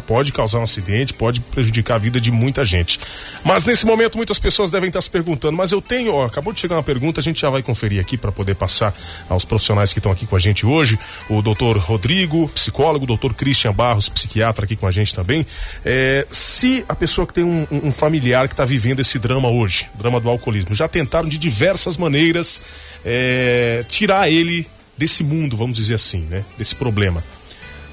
pode 0.08 0.32
causar 0.32 0.60
um 0.60 0.64
acidente, 0.64 1.14
pode 1.14 1.42
prejudicar 1.42 1.96
a 1.96 1.98
vida 1.98 2.22
de 2.22 2.32
muita 2.32 2.64
gente. 2.64 3.00
Mas 3.44 3.66
nesse 3.66 3.86
momento, 3.86 4.18
muitas 4.18 4.40
pessoas 4.40 4.72
devem 4.72 4.88
estar 4.88 5.02
se 5.02 5.10
perguntando, 5.10 5.58
mas 5.58 5.72
eu 5.72 5.82
tenho, 5.82 6.14
ó, 6.14 6.26
acabou 6.26 6.54
de 6.54 6.60
chegar 6.60 6.76
uma 6.76 6.84
pergunta, 6.84 7.20
a 7.20 7.24
gente 7.24 7.42
já 7.42 7.50
vai 7.50 7.62
conferir 7.62 8.00
aqui 8.00 8.18
para 8.18 8.32
poder 8.32 8.56
passar 8.56 8.94
aos 9.30 9.44
profissionais 9.44 9.92
que 9.92 10.00
estão 10.00 10.12
aqui 10.12 10.26
com 10.26 10.36
a 10.36 10.40
gente 10.40 10.66
hoje. 10.66 10.98
O 11.30 11.42
doutor 11.42 11.78
Rodrigo, 11.78 12.48
psicólogo, 12.50 13.04
o 13.04 13.08
doutor 13.08 13.34
Christian 13.34 13.74
Barros, 13.74 14.08
psiquiatra 14.08 14.66
aqui 14.66 14.76
com 14.76 14.88
a 14.88 14.92
gente 14.92 15.14
também. 15.14 15.46
É, 15.84 16.26
se 16.32 16.86
a 16.88 16.96
pessoa 16.96 17.28
que 17.28 17.34
tem 17.34 17.41
tem 17.42 17.44
um, 17.44 17.68
um 17.72 17.92
familiar 17.92 18.48
que 18.48 18.54
está 18.54 18.64
vivendo 18.64 19.00
esse 19.00 19.18
drama 19.18 19.50
hoje, 19.50 19.90
drama 19.96 20.20
do 20.20 20.30
alcoolismo. 20.30 20.76
Já 20.76 20.88
tentaram 20.88 21.28
de 21.28 21.38
diversas 21.38 21.98
maneiras 21.98 22.62
é, 23.04 23.84
tirar 23.90 24.30
ele 24.30 24.68
desse 24.98 25.24
mundo, 25.24 25.58
vamos 25.58 25.78
dizer 25.78 25.96
assim, 25.96 26.22
né? 26.30 26.46
Desse 26.58 26.76
problema. 26.76 27.24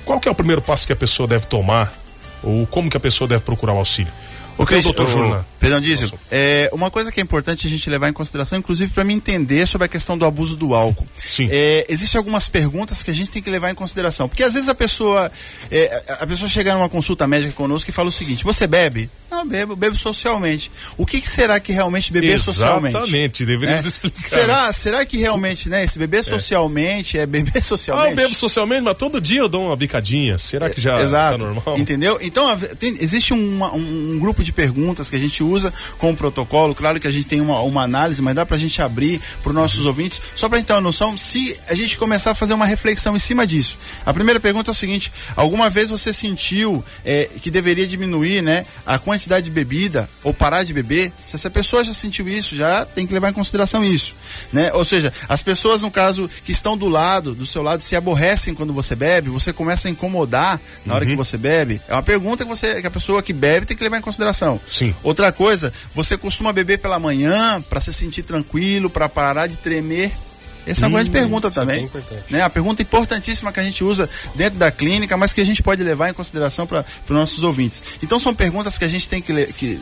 Qual 0.04 0.20
que 0.20 0.28
é 0.28 0.32
o 0.32 0.34
primeiro 0.34 0.60
passo 0.60 0.86
que 0.86 0.92
a 0.92 0.96
pessoa 0.96 1.26
deve 1.26 1.46
tomar? 1.46 1.92
Ou 2.42 2.66
como 2.66 2.90
que 2.90 2.96
a 2.96 3.00
pessoa 3.00 3.26
deve 3.26 3.42
procurar 3.42 3.72
o 3.72 3.78
auxílio? 3.78 4.12
O 4.58 4.66
que 4.66 4.74
é 4.74 4.78
o 4.78 4.82
doutor 4.82 5.08
Jurna? 5.08 5.46
Perdão, 5.60 5.80
Dízio. 5.80 6.12
É, 6.30 6.68
uma 6.72 6.90
coisa 6.90 7.12
que 7.12 7.20
é 7.20 7.22
importante 7.22 7.66
a 7.68 7.70
gente 7.70 7.88
levar 7.88 8.08
em 8.08 8.12
consideração, 8.12 8.58
inclusive 8.58 8.92
para 8.92 9.04
me 9.04 9.14
entender 9.14 9.64
sobre 9.66 9.84
a 9.84 9.88
questão 9.88 10.18
do 10.18 10.26
abuso 10.26 10.56
do 10.56 10.74
álcool. 10.74 11.06
Sim. 11.14 11.48
É, 11.50 11.86
Existem 11.88 12.18
algumas 12.18 12.48
perguntas 12.48 13.02
que 13.02 13.10
a 13.10 13.14
gente 13.14 13.30
tem 13.30 13.40
que 13.40 13.48
levar 13.48 13.70
em 13.70 13.74
consideração. 13.74 14.28
Porque 14.28 14.42
às 14.42 14.54
vezes 14.54 14.68
a 14.68 14.74
pessoa. 14.74 15.30
É, 15.70 16.16
a 16.20 16.26
pessoa 16.26 16.48
chega 16.48 16.74
numa 16.74 16.88
consulta 16.88 17.26
médica 17.26 17.52
conosco 17.52 17.88
e 17.88 17.92
fala 17.92 18.08
o 18.08 18.12
seguinte: 18.12 18.42
você 18.42 18.66
bebe? 18.66 19.08
Não, 19.30 19.46
bebo, 19.46 19.76
bebo 19.76 19.96
socialmente. 19.96 20.70
O 20.96 21.04
que, 21.04 21.20
que 21.20 21.28
será 21.28 21.60
que 21.60 21.70
realmente 21.70 22.10
beber 22.12 22.28
Exatamente, 22.28 22.56
socialmente? 22.56 22.96
Exatamente, 22.96 23.44
deveríamos 23.44 23.84
é? 23.84 23.88
explicar. 23.88 24.20
Será, 24.20 24.72
será 24.72 25.04
que 25.04 25.18
realmente, 25.18 25.68
né, 25.68 25.84
esse 25.84 25.98
beber 25.98 26.20
é. 26.20 26.22
socialmente 26.22 27.18
é, 27.18 27.26
beber 27.26 27.62
socialmente? 27.62 27.98
Ah, 27.98 28.10
eu 28.10 28.16
bebo 28.16 28.34
socialmente, 28.34 28.82
mas 28.82 28.96
todo 28.96 29.20
dia 29.20 29.40
eu 29.40 29.48
dou 29.48 29.66
uma 29.66 29.76
bicadinha. 29.76 30.38
Será 30.38 30.70
que 30.70 30.80
já 30.80 31.00
Exato. 31.00 31.38
tá 31.38 31.44
normal? 31.44 31.76
Entendeu? 31.78 32.18
Então, 32.22 32.56
tem, 32.78 32.96
existe 33.00 33.32
uma, 33.32 33.74
um, 33.74 34.12
um 34.12 34.18
grupo 34.18 34.42
de 34.42 34.52
perguntas 34.52 35.10
que 35.10 35.16
a 35.16 35.18
gente 35.18 35.42
usa 35.42 35.72
com 35.98 36.12
o 36.12 36.16
protocolo. 36.16 36.74
Claro 36.74 37.00
que 37.00 37.08
a 37.08 37.10
gente 37.10 37.26
tem 37.26 37.40
uma, 37.40 37.60
uma 37.60 37.82
análise, 37.82 38.22
mas 38.22 38.36
dá 38.36 38.46
pra 38.46 38.56
gente 38.56 38.80
abrir 38.80 39.20
para 39.42 39.50
os 39.50 39.54
nossos 39.54 39.80
uhum. 39.80 39.88
ouvintes, 39.88 40.22
só 40.34 40.48
pra 40.48 40.58
gente 40.58 40.68
ter 40.68 40.74
uma 40.74 40.80
noção, 40.80 41.16
se 41.18 41.58
a 41.68 41.74
gente 41.74 41.98
começar 41.98 42.30
a 42.30 42.34
fazer 42.34 42.54
uma 42.54 42.66
reflexão 42.66 43.16
em 43.16 43.18
cima 43.18 43.46
disso. 43.46 43.78
A 44.06 44.14
primeira 44.14 44.38
pergunta 44.38 44.70
é 44.70 44.72
o 44.72 44.74
seguinte: 44.74 45.12
alguma 45.34 45.68
vez 45.68 45.90
você 45.90 46.12
sentiu 46.12 46.84
é, 47.04 47.28
que 47.42 47.50
deveria 47.50 47.86
diminuir 47.86 48.42
né, 48.42 48.64
a 48.86 48.98
quantidade 48.98 49.17
quantidade 49.18 49.44
de 49.46 49.50
bebida 49.50 50.08
ou 50.22 50.32
parar 50.32 50.62
de 50.62 50.72
beber, 50.72 51.12
se 51.26 51.34
essa 51.34 51.50
pessoa 51.50 51.82
já 51.82 51.92
sentiu 51.92 52.28
isso, 52.28 52.54
já 52.54 52.84
tem 52.84 53.06
que 53.06 53.12
levar 53.12 53.30
em 53.30 53.32
consideração 53.32 53.84
isso, 53.84 54.14
né? 54.52 54.72
Ou 54.72 54.84
seja, 54.84 55.12
as 55.28 55.42
pessoas 55.42 55.82
no 55.82 55.90
caso 55.90 56.30
que 56.44 56.52
estão 56.52 56.76
do 56.76 56.88
lado, 56.88 57.34
do 57.34 57.44
seu 57.44 57.62
lado, 57.62 57.80
se 57.80 57.96
aborrecem 57.96 58.54
quando 58.54 58.72
você 58.72 58.94
bebe, 58.94 59.28
você 59.28 59.52
começa 59.52 59.88
a 59.88 59.90
incomodar 59.90 60.60
na 60.86 60.94
hora 60.94 61.04
que 61.04 61.10
uhum. 61.12 61.16
você 61.16 61.36
bebe. 61.36 61.80
É 61.88 61.92
uma 61.92 62.02
pergunta 62.02 62.44
que 62.44 62.50
você, 62.50 62.80
que 62.80 62.86
a 62.86 62.90
pessoa 62.90 63.22
que 63.22 63.32
bebe 63.32 63.66
tem 63.66 63.76
que 63.76 63.82
levar 63.82 63.98
em 63.98 64.02
consideração. 64.02 64.60
Sim. 64.68 64.94
Outra 65.02 65.32
coisa, 65.32 65.72
você 65.92 66.16
costuma 66.16 66.52
beber 66.52 66.78
pela 66.78 66.98
manhã 66.98 67.60
para 67.62 67.80
se 67.80 67.92
sentir 67.92 68.22
tranquilo, 68.22 68.88
para 68.88 69.08
parar 69.08 69.48
de 69.48 69.56
tremer 69.56 70.12
essa 70.68 70.84
é 70.84 70.88
uma 70.88 70.98
grande 70.98 71.10
hum, 71.10 71.20
pergunta 71.20 71.48
é 71.48 71.50
também. 71.50 71.90
É 71.94 72.32
né? 72.32 72.42
A 72.42 72.50
pergunta 72.50 72.82
importantíssima 72.82 73.52
que 73.52 73.60
a 73.60 73.62
gente 73.62 73.82
usa 73.82 74.08
dentro 74.34 74.58
da 74.58 74.70
clínica, 74.70 75.16
mas 75.16 75.32
que 75.32 75.40
a 75.40 75.44
gente 75.44 75.62
pode 75.62 75.82
levar 75.82 76.10
em 76.10 76.14
consideração 76.14 76.66
para 76.66 76.84
os 77.04 77.10
nossos 77.10 77.42
ouvintes. 77.42 77.82
Então 78.02 78.18
são 78.18 78.34
perguntas 78.34 78.76
que 78.76 78.84
a 78.84 78.88
gente 78.88 79.08
tem 79.08 79.22
que, 79.22 79.46
que 79.52 79.80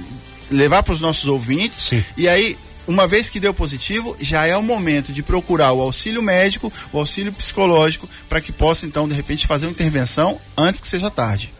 levar 0.50 0.82
para 0.82 0.94
os 0.94 1.00
nossos 1.00 1.26
ouvintes. 1.26 1.78
Sim. 1.78 2.04
E 2.16 2.28
aí, 2.28 2.56
uma 2.86 3.06
vez 3.06 3.28
que 3.28 3.40
deu 3.40 3.52
positivo, 3.52 4.16
já 4.20 4.46
é 4.46 4.56
o 4.56 4.62
momento 4.62 5.12
de 5.12 5.22
procurar 5.22 5.72
o 5.72 5.80
auxílio 5.80 6.22
médico, 6.22 6.72
o 6.92 6.98
auxílio 6.98 7.32
psicológico, 7.32 8.08
para 8.28 8.40
que 8.40 8.52
possa 8.52 8.86
então 8.86 9.08
de 9.08 9.14
repente 9.14 9.46
fazer 9.46 9.66
uma 9.66 9.72
intervenção 9.72 10.38
antes 10.56 10.80
que 10.80 10.88
seja 10.88 11.10
tarde. 11.10 11.52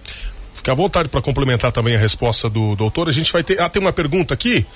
Fique 0.55 0.71
à 0.71 0.75
vontade 0.75 1.09
para 1.09 1.23
complementar 1.23 1.73
também 1.73 1.95
a 1.95 1.99
resposta 1.99 2.49
do 2.49 2.75
doutor. 2.75 3.09
A 3.09 3.13
gente 3.13 3.33
vai 3.33 3.43
ter. 3.43 3.61
Ah, 3.61 3.69
tem 3.69 3.81
uma 3.81 3.93
pergunta 3.93 4.35
aqui. 4.35 4.67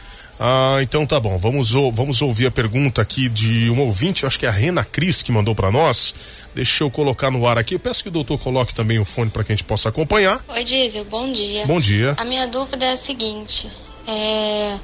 Ah, 0.42 0.78
então 0.80 1.04
tá 1.04 1.20
bom. 1.20 1.36
Vamos, 1.36 1.72
vamos 1.92 2.22
ouvir 2.22 2.46
a 2.46 2.50
pergunta 2.50 3.02
aqui 3.02 3.28
de 3.28 3.68
um 3.68 3.78
ouvinte, 3.80 4.24
acho 4.24 4.38
que 4.38 4.46
é 4.46 4.48
a 4.48 4.52
Rena 4.52 4.82
Cris 4.82 5.20
que 5.20 5.30
mandou 5.30 5.54
para 5.54 5.70
nós. 5.70 6.14
Deixa 6.54 6.82
eu 6.82 6.90
colocar 6.90 7.30
no 7.30 7.46
ar 7.46 7.58
aqui. 7.58 7.74
Eu 7.74 7.78
peço 7.78 8.02
que 8.02 8.08
o 8.08 8.12
doutor 8.12 8.38
coloque 8.38 8.74
também 8.74 8.98
o 8.98 9.04
fone 9.04 9.30
para 9.30 9.44
que 9.44 9.52
a 9.52 9.54
gente 9.54 9.64
possa 9.64 9.90
acompanhar. 9.90 10.42
Oi, 10.48 10.64
Diesel, 10.64 11.04
bom 11.04 11.30
dia. 11.30 11.66
Bom 11.66 11.78
dia. 11.78 12.14
A 12.16 12.24
minha 12.24 12.46
dúvida 12.46 12.86
é 12.86 12.92
a 12.92 12.96
seguinte: 12.96 13.70
é... 14.08 14.78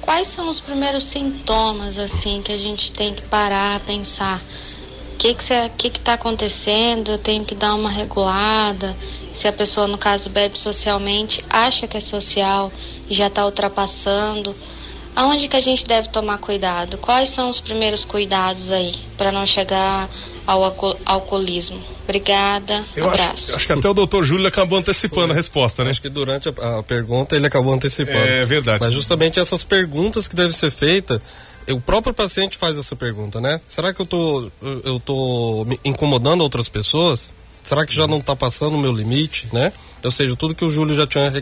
quais 0.00 0.28
são 0.28 0.48
os 0.48 0.60
primeiros 0.60 1.04
sintomas 1.06 1.98
assim 1.98 2.40
que 2.40 2.52
a 2.52 2.58
gente 2.58 2.92
tem 2.92 3.12
que 3.12 3.22
parar, 3.22 3.80
pensar? 3.80 4.40
O 5.14 5.16
que 5.16 5.34
que, 5.34 5.68
que 5.76 5.90
que 5.90 6.00
tá 6.00 6.12
acontecendo? 6.12 7.10
Eu 7.10 7.18
tenho 7.18 7.44
que 7.44 7.56
dar 7.56 7.74
uma 7.74 7.90
regulada. 7.90 8.94
Se 9.34 9.48
a 9.48 9.52
pessoa, 9.52 9.88
no 9.88 9.98
caso, 9.98 10.30
bebe 10.30 10.56
socialmente, 10.56 11.44
acha 11.50 11.88
que 11.88 11.96
é 11.96 12.00
social 12.00 12.72
e 13.10 13.14
já 13.14 13.26
está 13.26 13.44
ultrapassando 13.44 14.54
Aonde 15.16 15.46
que 15.46 15.56
a 15.56 15.60
gente 15.60 15.86
deve 15.86 16.08
tomar 16.08 16.38
cuidado? 16.38 16.98
Quais 16.98 17.30
são 17.30 17.48
os 17.48 17.60
primeiros 17.60 18.04
cuidados 18.04 18.70
aí 18.70 18.94
para 19.16 19.30
não 19.30 19.46
chegar 19.46 20.08
ao 20.46 20.64
alcoolismo? 21.04 21.80
Obrigada, 22.02 22.84
eu 22.96 23.08
abraço. 23.08 23.46
Acho, 23.46 23.56
acho, 23.56 23.66
que 23.66 23.72
até 23.72 23.88
o 23.88 23.94
doutor 23.94 24.24
Júlio 24.24 24.46
acabou 24.46 24.78
antecipando 24.78 25.28
Foi. 25.28 25.32
a 25.32 25.36
resposta, 25.36 25.84
né? 25.84 25.90
Acho 25.90 26.02
que 26.02 26.08
durante 26.08 26.48
a, 26.48 26.78
a, 26.78 26.82
pergunta 26.82 27.36
ele 27.36 27.46
acabou 27.46 27.72
antecipando. 27.72 28.18
É 28.18 28.44
verdade. 28.44 28.84
Mas 28.84 28.92
justamente 28.92 29.38
essas 29.38 29.64
perguntas 29.64 30.28
que 30.28 30.34
devem 30.34 30.52
ser 30.52 30.70
feitas, 30.70 31.20
o 31.68 31.80
próprio 31.80 32.12
paciente 32.12 32.58
faz 32.58 32.76
essa 32.76 32.94
pergunta, 32.94 33.40
né? 33.40 33.60
Será 33.66 33.94
que 33.94 34.00
eu 34.00 34.06
tô, 34.06 34.50
eu 34.84 35.00
tô 35.00 35.66
incomodando 35.84 36.42
outras 36.42 36.68
pessoas? 36.68 37.32
Será 37.64 37.86
que 37.86 37.94
já 37.94 38.06
não 38.06 38.18
está 38.18 38.36
passando 38.36 38.76
o 38.76 38.80
meu 38.80 38.92
limite, 38.92 39.48
né? 39.52 39.72
Ou 40.04 40.10
seja, 40.10 40.36
tudo 40.36 40.54
que 40.54 40.64
o 40.64 40.70
Júlio 40.70 40.94
já 40.94 41.06
tinha 41.06 41.32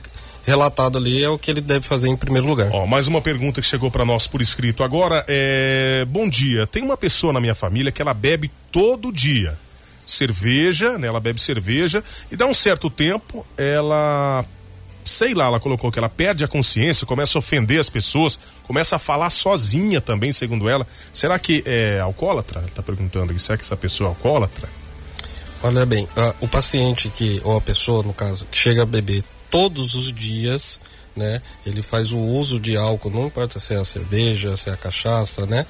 relatado 0.45 0.97
ali 0.97 1.23
é 1.23 1.29
o 1.29 1.37
que 1.37 1.51
ele 1.51 1.61
deve 1.61 1.85
fazer 1.85 2.09
em 2.09 2.17
primeiro 2.17 2.47
lugar. 2.47 2.71
Ó, 2.73 2.87
mais 2.87 3.09
uma 3.09 3.21
pergunta 3.21 3.61
que 3.61 3.67
chegou 3.67 3.91
para 3.91 4.05
nós 4.05 4.29
por 4.29 4.41
escrito 4.41 4.85
agora 4.85 5.25
é: 5.27 6.07
Bom 6.09 6.29
dia, 6.29 6.67
tem 6.67 6.83
uma 6.83 6.97
pessoa 6.97 7.33
na 7.33 7.41
minha 7.41 7.57
família 7.57 7.91
que 7.91 8.01
ela 8.01 8.15
bebe 8.15 8.51
todo 8.71 9.13
dia 9.13 9.59
cerveja, 10.07 10.97
né? 10.99 11.09
Ela 11.09 11.21
bebe 11.21 11.41
cerveja 11.41 12.03
e 12.31 12.37
dá 12.37 12.47
um 12.47 12.55
certo 12.55 12.91
tempo 12.91 13.47
ela 13.57 14.45
sei 15.05 15.35
lá, 15.35 15.47
ela 15.47 15.59
colocou 15.59 15.91
que 15.91 15.99
ela 15.99 16.09
perde 16.09 16.45
a 16.45 16.49
consciência, 16.49 17.07
começa 17.07 17.37
a 17.37 17.41
ofender 17.41 17.81
as 17.81 17.89
pessoas, 17.89 18.39
começa 18.63 18.97
a 18.97 18.99
falar 18.99 19.31
sozinha 19.31 20.01
também, 20.01 20.31
segundo 20.31 20.69
ela. 20.69 20.87
Será 21.13 21.39
que 21.41 21.63
é 21.67 21.99
alcoólatra? 22.01 22.61
Ela 22.61 22.71
tá 22.71 22.83
perguntando, 22.83 23.37
será 23.39 23.59
que 23.59 23.65
essa 23.65 23.77
pessoa 23.77 24.09
é 24.09 24.11
alcoólatra? 24.11 24.69
Olha 25.63 25.87
bem, 25.87 26.09
o 26.41 26.49
paciente 26.49 27.09
que, 27.09 27.41
ou 27.45 27.57
a 27.57 27.61
pessoa, 27.61 28.03
no 28.03 28.13
caso, 28.13 28.47
que 28.51 28.59
chega 28.59 28.83
a 28.83 28.87
beber 28.87 29.23
todos 29.49 29.95
os 29.95 30.13
dias, 30.13 30.81
né? 31.15 31.41
Ele 31.65 31.83
faz 31.83 32.11
o 32.11 32.19
uso 32.19 32.59
de 32.59 32.77
álcool, 32.77 33.11
não 33.11 33.27
importa 33.27 33.61
se 33.61 33.75
é 33.75 33.77
a 33.77 33.85
cerveja, 33.85 34.57
se 34.57 34.71
é 34.71 34.73
a 34.73 34.77
cachaça, 34.77 35.47
né? 35.47 35.65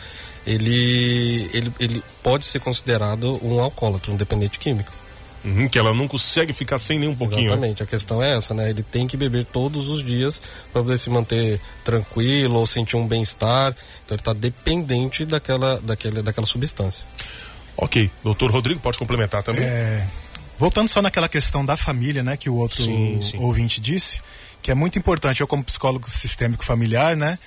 Ele, 0.47 1.51
ele, 1.53 1.73
ele 1.79 2.03
pode 2.23 2.45
ser 2.47 2.61
considerado 2.61 3.39
um 3.45 3.61
alcoólatra, 3.61 4.13
um 4.13 4.17
dependente 4.17 4.59
químico. 4.59 4.93
Uhum, 5.45 5.69
que 5.69 5.77
ela 5.77 5.93
não 5.93 6.07
consegue 6.07 6.53
ficar 6.53 6.79
sem 6.79 6.99
nem 6.99 7.09
um 7.09 7.17
pouquinho. 7.17 7.41
Né? 7.41 7.47
Exatamente, 7.49 7.83
a 7.83 7.87
questão 7.87 8.23
é 8.23 8.37
essa, 8.37 8.55
né? 8.55 8.71
Ele 8.71 8.83
tem 8.83 9.09
que 9.09 9.17
beber 9.17 9.45
todos 9.45 9.89
os 9.89 10.03
dias 10.03 10.41
para 10.73 10.83
poder 10.83 10.97
se 10.97 11.11
manter 11.11 11.61
tranquilo 11.85 12.61
ou 12.61 12.67
sentir 12.67 12.97
um 12.97 13.07
bem-estar. 13.07 13.75
Então 14.05 14.15
ele 14.15 14.21
está 14.21 14.33
dependente 14.33 15.27
daquela, 15.27 15.81
daquela, 15.81 16.23
daquela 16.23 16.47
substância. 16.47 17.05
Ok, 17.77 18.11
doutor 18.23 18.51
Rodrigo, 18.51 18.81
pode 18.81 18.99
complementar 18.99 19.43
também? 19.43 19.65
É, 19.65 20.07
voltando 20.59 20.89
só 20.89 21.01
naquela 21.03 21.29
questão 21.29 21.65
da 21.65 21.77
família, 21.77 22.23
né, 22.23 22.37
que 22.37 22.51
o 22.51 22.55
outro 22.55 22.83
sim, 22.83 23.21
sim. 23.23 23.39
ouvinte 23.39 23.81
disse, 23.81 24.21
que 24.61 24.71
é 24.71 24.75
muito 24.75 24.99
importante, 24.99 25.41
eu 25.41 25.47
como 25.47 25.65
psicólogo 25.65 26.09
sistêmico 26.11 26.65
familiar, 26.65 27.17
né, 27.17 27.39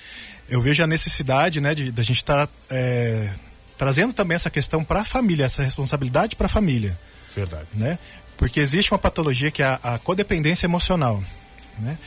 eu 0.48 0.60
vejo 0.60 0.82
a 0.82 0.86
necessidade, 0.86 1.60
né, 1.60 1.74
de, 1.74 1.90
de 1.90 2.00
a 2.00 2.04
gente 2.04 2.18
estar 2.18 2.46
tá, 2.46 2.52
é, 2.70 3.30
trazendo 3.78 4.12
também 4.12 4.34
essa 4.34 4.50
questão 4.50 4.82
para 4.82 5.00
a 5.00 5.04
família, 5.04 5.44
essa 5.44 5.62
responsabilidade 5.62 6.36
para 6.36 6.46
a 6.46 6.48
família. 6.48 6.98
Verdade. 7.34 7.66
Né? 7.74 7.98
Porque 8.36 8.60
existe 8.60 8.92
uma 8.92 8.98
patologia 8.98 9.50
que 9.50 9.62
é 9.62 9.66
a, 9.66 9.80
a 9.82 9.98
codependência 9.98 10.66
emocional, 10.66 11.22
né? 11.78 11.98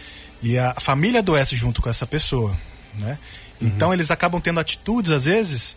E 0.42 0.58
a 0.58 0.74
família 0.76 1.20
adoece 1.20 1.56
junto 1.56 1.82
com 1.82 1.90
essa 1.90 2.08
pessoa, 2.08 2.56
né? 2.98 3.18
Uhum. 3.60 3.68
Então 3.68 3.94
eles 3.94 4.10
acabam 4.10 4.40
tendo 4.40 4.60
atitudes 4.60 5.12
às 5.12 5.26
vezes 5.26 5.76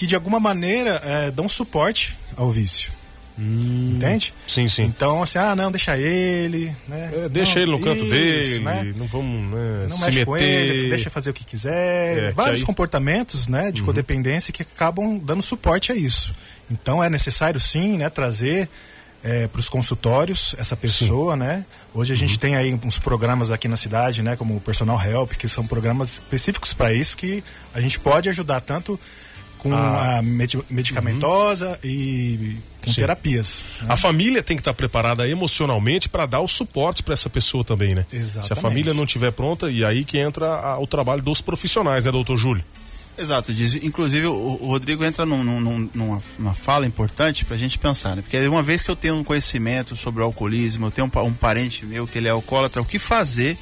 que 0.00 0.06
de 0.06 0.14
alguma 0.14 0.40
maneira 0.40 0.98
é, 1.04 1.30
dão 1.30 1.46
suporte 1.46 2.16
ao 2.34 2.50
vício. 2.50 2.90
Hum, 3.38 3.96
Entende? 3.96 4.32
Sim, 4.46 4.66
sim. 4.66 4.84
Então, 4.84 5.22
assim, 5.22 5.38
ah, 5.38 5.54
não, 5.54 5.70
deixa 5.70 5.94
ele, 5.98 6.74
né? 6.88 7.10
É, 7.12 7.28
deixa 7.28 7.56
não, 7.56 7.62
ele 7.62 7.70
no 7.72 7.80
canto 7.80 8.00
isso, 8.04 8.10
dele, 8.10 8.58
né? 8.60 8.94
não 8.96 9.04
vamos 9.04 9.54
né, 9.54 9.82
não 9.82 9.90
se 9.90 10.04
mexe 10.04 10.10
meter. 10.20 10.24
com 10.24 10.36
ele, 10.38 10.88
deixa 10.88 11.10
fazer 11.10 11.28
o 11.28 11.34
que 11.34 11.44
quiser. 11.44 12.16
É, 12.16 12.30
Vários 12.30 12.60
aí... 12.60 12.66
comportamentos, 12.66 13.46
né, 13.46 13.70
de 13.70 13.82
uhum. 13.82 13.88
codependência 13.88 14.54
que 14.54 14.62
acabam 14.62 15.18
dando 15.18 15.42
suporte 15.42 15.92
a 15.92 15.94
isso. 15.94 16.34
Então, 16.70 17.04
é 17.04 17.10
necessário 17.10 17.60
sim, 17.60 17.98
né, 17.98 18.08
trazer 18.08 18.70
é, 19.22 19.48
para 19.48 19.60
os 19.60 19.68
consultórios 19.68 20.54
essa 20.56 20.74
pessoa, 20.76 21.34
Sim. 21.34 21.40
né? 21.40 21.66
Hoje 21.92 22.12
a 22.12 22.14
uhum. 22.14 22.20
gente 22.20 22.38
tem 22.38 22.56
aí 22.56 22.72
uns 22.82 22.98
programas 22.98 23.50
aqui 23.50 23.68
na 23.68 23.76
cidade, 23.76 24.22
né? 24.22 24.34
Como 24.34 24.56
o 24.56 24.60
Personal 24.60 24.98
Help, 24.98 25.32
que 25.32 25.46
são 25.46 25.66
programas 25.66 26.14
específicos 26.14 26.72
para 26.72 26.90
isso 26.92 27.18
que 27.18 27.44
a 27.74 27.82
gente 27.82 28.00
pode 28.00 28.30
ajudar 28.30 28.60
tanto 28.60 28.98
com 29.62 29.74
ah. 29.74 30.18
a 30.18 30.22
medicamentosa 30.22 31.68
uhum. 31.68 31.90
e 31.90 32.56
com 32.82 32.90
Sim. 32.90 33.00
terapias. 33.00 33.64
Né? 33.82 33.86
A 33.90 33.96
família 33.96 34.42
tem 34.42 34.56
que 34.56 34.62
estar 34.62 34.72
preparada 34.72 35.28
emocionalmente 35.28 36.08
para 36.08 36.26
dar 36.26 36.40
o 36.40 36.48
suporte 36.48 37.02
para 37.02 37.12
essa 37.12 37.28
pessoa 37.28 37.62
também, 37.62 37.94
né? 37.94 38.06
Exatamente. 38.12 38.46
Se 38.46 38.52
a 38.52 38.56
família 38.56 38.94
não 38.94 39.04
estiver 39.04 39.30
pronta, 39.32 39.70
e 39.70 39.84
aí 39.84 40.04
que 40.04 40.18
entra 40.18 40.46
a, 40.46 40.78
o 40.78 40.86
trabalho 40.86 41.22
dos 41.22 41.40
profissionais, 41.40 42.06
né, 42.06 42.12
doutor 42.12 42.36
Júlio? 42.36 42.64
Exato, 43.18 43.52
diz, 43.52 43.74
inclusive 43.74 44.28
o, 44.28 44.32
o 44.32 44.66
Rodrigo 44.68 45.04
entra 45.04 45.26
num, 45.26 45.44
num, 45.44 45.90
numa, 45.92 46.22
numa, 46.38 46.54
fala 46.54 46.86
importante 46.86 47.44
para 47.44 47.54
a 47.54 47.58
gente 47.58 47.78
pensar, 47.78 48.16
né? 48.16 48.22
Porque 48.22 48.38
uma 48.48 48.62
vez 48.62 48.82
que 48.82 48.90
eu 48.90 48.96
tenho 48.96 49.14
um 49.14 49.22
conhecimento 49.22 49.94
sobre 49.94 50.22
o 50.22 50.24
alcoolismo, 50.24 50.86
eu 50.86 50.90
tenho 50.90 51.10
um, 51.14 51.20
um 51.26 51.34
parente 51.34 51.84
meu 51.84 52.06
que 52.06 52.16
ele 52.16 52.28
é 52.28 52.30
alcoólatra, 52.30 52.80
o 52.80 52.84
que 52.84 52.98
fazer 52.98 53.58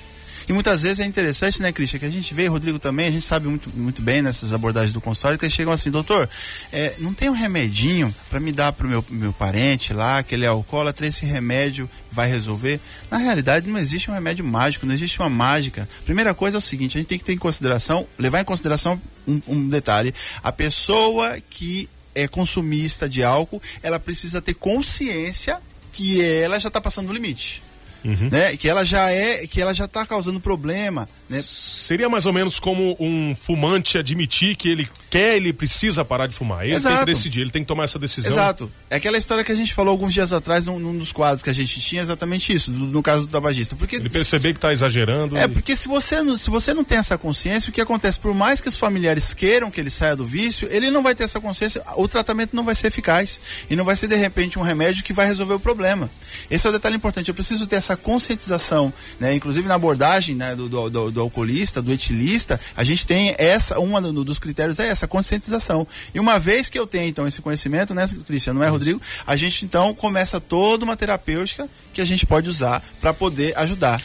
e 0.46 0.52
muitas 0.52 0.82
vezes 0.82 1.00
é 1.00 1.04
interessante, 1.04 1.60
né, 1.60 1.72
Cristian, 1.72 1.98
que 1.98 2.06
a 2.06 2.10
gente 2.10 2.32
vê, 2.34 2.46
Rodrigo 2.46 2.78
também, 2.78 3.06
a 3.06 3.10
gente 3.10 3.24
sabe 3.24 3.48
muito, 3.48 3.70
muito 3.74 4.02
bem 4.02 4.22
nessas 4.22 4.52
abordagens 4.52 4.92
do 4.92 5.00
consultório, 5.00 5.38
que 5.38 5.44
eles 5.44 5.54
chegam 5.54 5.72
assim, 5.72 5.90
doutor, 5.90 6.28
é, 6.72 6.94
não 6.98 7.14
tem 7.14 7.28
um 7.28 7.32
remedinho 7.32 8.14
para 8.30 8.38
me 8.38 8.52
dar 8.52 8.72
pro 8.72 8.88
meu, 8.88 9.04
meu 9.10 9.32
parente 9.32 9.92
lá, 9.92 10.22
que 10.22 10.34
ele 10.34 10.44
é 10.44 10.48
alcoólatra, 10.48 11.06
esse 11.06 11.24
remédio 11.24 11.88
vai 12.10 12.28
resolver? 12.28 12.80
Na 13.10 13.18
realidade, 13.18 13.68
não 13.68 13.78
existe 13.78 14.10
um 14.10 14.14
remédio 14.14 14.44
mágico, 14.44 14.86
não 14.86 14.94
existe 14.94 15.18
uma 15.18 15.28
mágica. 15.28 15.88
Primeira 16.04 16.34
coisa 16.34 16.56
é 16.56 16.58
o 16.58 16.62
seguinte, 16.62 16.96
a 16.96 17.00
gente 17.00 17.08
tem 17.08 17.18
que 17.18 17.24
ter 17.24 17.32
em 17.32 17.38
consideração, 17.38 18.06
levar 18.18 18.40
em 18.40 18.44
consideração 18.44 19.00
um, 19.26 19.40
um 19.48 19.68
detalhe, 19.68 20.14
a 20.42 20.52
pessoa 20.52 21.38
que 21.50 21.88
é 22.14 22.26
consumista 22.26 23.08
de 23.08 23.22
álcool, 23.22 23.62
ela 23.82 24.00
precisa 24.00 24.40
ter 24.42 24.54
consciência 24.54 25.60
que 25.92 26.24
ela 26.24 26.58
já 26.58 26.68
está 26.68 26.80
passando 26.80 27.08
do 27.08 27.12
limite 27.12 27.62
uhum. 28.04 28.28
né? 28.30 28.56
Que 28.56 28.68
ela 28.68 28.84
já 28.84 29.10
é, 29.10 29.46
que 29.46 29.60
ela 29.60 29.74
já 29.74 29.84
está 29.84 30.04
causando 30.06 30.40
problema, 30.40 31.08
né? 31.28 31.40
Seria 31.42 32.08
mais 32.08 32.26
ou 32.26 32.32
menos 32.32 32.58
como 32.58 32.96
um 32.98 33.34
fumante 33.34 33.98
admitir 33.98 34.56
que 34.56 34.68
ele 34.68 34.88
quer, 35.10 35.36
ele 35.36 35.52
precisa 35.52 36.04
parar 36.04 36.26
de 36.26 36.34
fumar. 36.34 36.64
Ele 36.64 36.74
Exato. 36.74 36.96
tem 36.96 37.04
que 37.04 37.12
decidir, 37.12 37.40
ele 37.40 37.50
tem 37.50 37.62
que 37.62 37.68
tomar 37.68 37.84
essa 37.84 37.98
decisão. 37.98 38.32
Exato. 38.32 38.70
É 38.90 38.96
aquela 38.96 39.18
história 39.18 39.42
que 39.44 39.52
a 39.52 39.54
gente 39.54 39.72
falou 39.72 39.92
alguns 39.92 40.12
dias 40.12 40.32
atrás 40.32 40.66
num, 40.66 40.78
num 40.78 40.96
dos 40.96 41.12
quadros 41.12 41.42
que 41.42 41.50
a 41.50 41.54
gente 41.54 41.80
tinha, 41.80 42.02
exatamente 42.02 42.52
isso, 42.52 42.70
do, 42.70 42.86
no 42.86 43.02
caso 43.02 43.26
do 43.26 43.28
tabagista. 43.28 43.76
Porque 43.76 43.96
ele 43.96 44.08
perceber 44.08 44.52
que 44.52 44.58
está 44.58 44.72
exagerando. 44.72 45.36
É, 45.36 45.44
e... 45.44 45.48
porque 45.48 45.74
se 45.74 45.88
você, 45.88 46.22
não, 46.22 46.36
se 46.36 46.50
você 46.50 46.74
não 46.74 46.84
tem 46.84 46.98
essa 46.98 47.16
consciência, 47.16 47.70
o 47.70 47.72
que 47.72 47.80
acontece? 47.80 48.18
Por 48.18 48.34
mais 48.34 48.60
que 48.60 48.68
os 48.68 48.76
familiares 48.76 49.34
queiram 49.34 49.70
que 49.70 49.80
ele 49.80 49.90
saia 49.90 50.14
do 50.14 50.24
vício, 50.24 50.68
ele 50.70 50.90
não 50.90 51.02
vai 51.02 51.14
ter 51.14 51.24
essa 51.24 51.40
consciência, 51.40 51.82
o 51.96 52.06
tratamento 52.06 52.54
não 52.54 52.64
vai 52.64 52.74
ser 52.74 52.88
eficaz. 52.88 53.40
E 53.70 53.76
não 53.76 53.84
vai 53.84 53.96
ser 53.96 54.08
de 54.08 54.16
repente 54.16 54.58
um 54.58 54.62
remédio 54.62 55.04
que 55.04 55.12
vai 55.12 55.26
resolver 55.26 55.54
o 55.54 55.60
problema. 55.60 56.10
Esse 56.50 56.66
é 56.66 56.70
o 56.70 56.72
detalhe 56.72 56.96
importante. 56.96 57.28
Eu 57.28 57.34
preciso 57.34 57.66
ter 57.66 57.76
essa 57.76 57.87
conscientização, 57.96 58.92
né? 59.18 59.34
Inclusive 59.34 59.66
na 59.68 59.74
abordagem 59.74 60.34
né, 60.34 60.54
do, 60.54 60.68
do, 60.68 60.90
do, 60.90 61.10
do, 61.10 61.20
alcoolista, 61.20 61.82
do 61.82 61.92
etilista, 61.92 62.60
a 62.76 62.84
gente 62.84 63.06
tem 63.06 63.34
essa, 63.38 63.78
uma 63.78 64.00
dos 64.00 64.38
critérios 64.38 64.78
é 64.78 64.88
essa 64.88 65.06
conscientização. 65.06 65.86
E 66.14 66.20
uma 66.20 66.38
vez 66.38 66.68
que 66.68 66.78
eu 66.78 66.86
tenho 66.86 67.08
então 67.08 67.26
esse 67.26 67.40
conhecimento, 67.40 67.94
né, 67.94 68.06
Cristian, 68.26 68.54
não 68.54 68.62
é, 68.62 68.68
Rodrigo? 68.68 69.00
A 69.26 69.36
gente 69.36 69.64
então 69.64 69.94
começa 69.94 70.40
toda 70.40 70.84
uma 70.84 70.96
terapêutica 70.96 71.68
que 71.92 72.00
a 72.00 72.04
gente 72.04 72.24
pode 72.26 72.48
usar 72.48 72.82
para 73.00 73.12
poder 73.12 73.56
ajudar. 73.58 74.00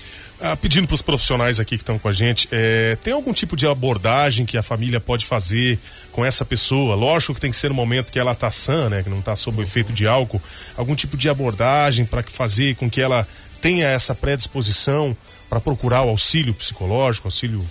Ah, 0.46 0.58
pedindo 0.58 0.86
para 0.86 0.96
os 0.96 1.02
profissionais 1.02 1.58
aqui 1.58 1.78
que 1.78 1.84
estão 1.84 1.98
com 1.98 2.10
a 2.10 2.12
gente, 2.12 2.50
é, 2.52 2.98
tem 3.02 3.13
algum 3.13 3.32
tipo 3.32 3.56
de 3.56 3.65
abordagem 3.65 4.46
que 4.46 4.58
a 4.58 4.62
família 4.62 5.00
pode 5.00 5.26
fazer 5.26 5.80
com 6.12 6.26
essa 6.26 6.43
pessoa? 6.43 6.96
Lógico 6.96 7.34
que 7.34 7.39
tem 7.39 7.50
que 7.50 7.56
ser 7.56 7.69
no 7.69 7.74
momento 7.74 8.12
que 8.12 8.19
ela 8.19 8.34
está 8.34 8.52
sã, 8.52 8.89
né, 8.89 9.04
que 9.04 9.10
não 9.10 9.19
está 9.19 9.38
sob 9.38 9.62
o 9.62 9.63
efeito 9.63 9.93
de 9.93 10.06
álcool. 10.06 10.41
Algum 10.76 10.96
tipo 10.96 11.15
de 11.15 11.30
abordagem 11.30 12.06
para 12.06 12.22
fazer 12.24 12.76
com 12.76 12.89
que 12.89 13.00
ela 13.00 13.26
tenha 13.63 13.88
essa 13.88 14.13
predisposição 14.13 15.15
para 15.49 15.62
procurar 15.62 16.04
o 16.04 16.10
auxílio 16.10 16.54
psicológico, 16.54 17.28
auxílio 17.28 17.65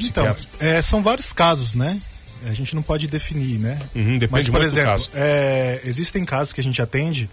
Então, 0.00 0.34
é, 0.58 0.82
são 0.82 1.00
vários 1.00 1.32
casos, 1.32 1.74
né? 1.74 2.00
A 2.44 2.52
gente 2.52 2.74
não 2.74 2.82
pode 2.82 3.06
definir, 3.06 3.58
né? 3.58 3.78
Uhum, 3.94 4.18
depende 4.18 4.30
Mas, 4.30 4.48
por 4.48 4.62
exemplo. 4.62 4.96
É, 5.14 5.80
existem 5.84 6.24
casos 6.24 6.52
que 6.52 6.60
a 6.60 6.64
gente 6.64 6.82
atende, 6.82 7.30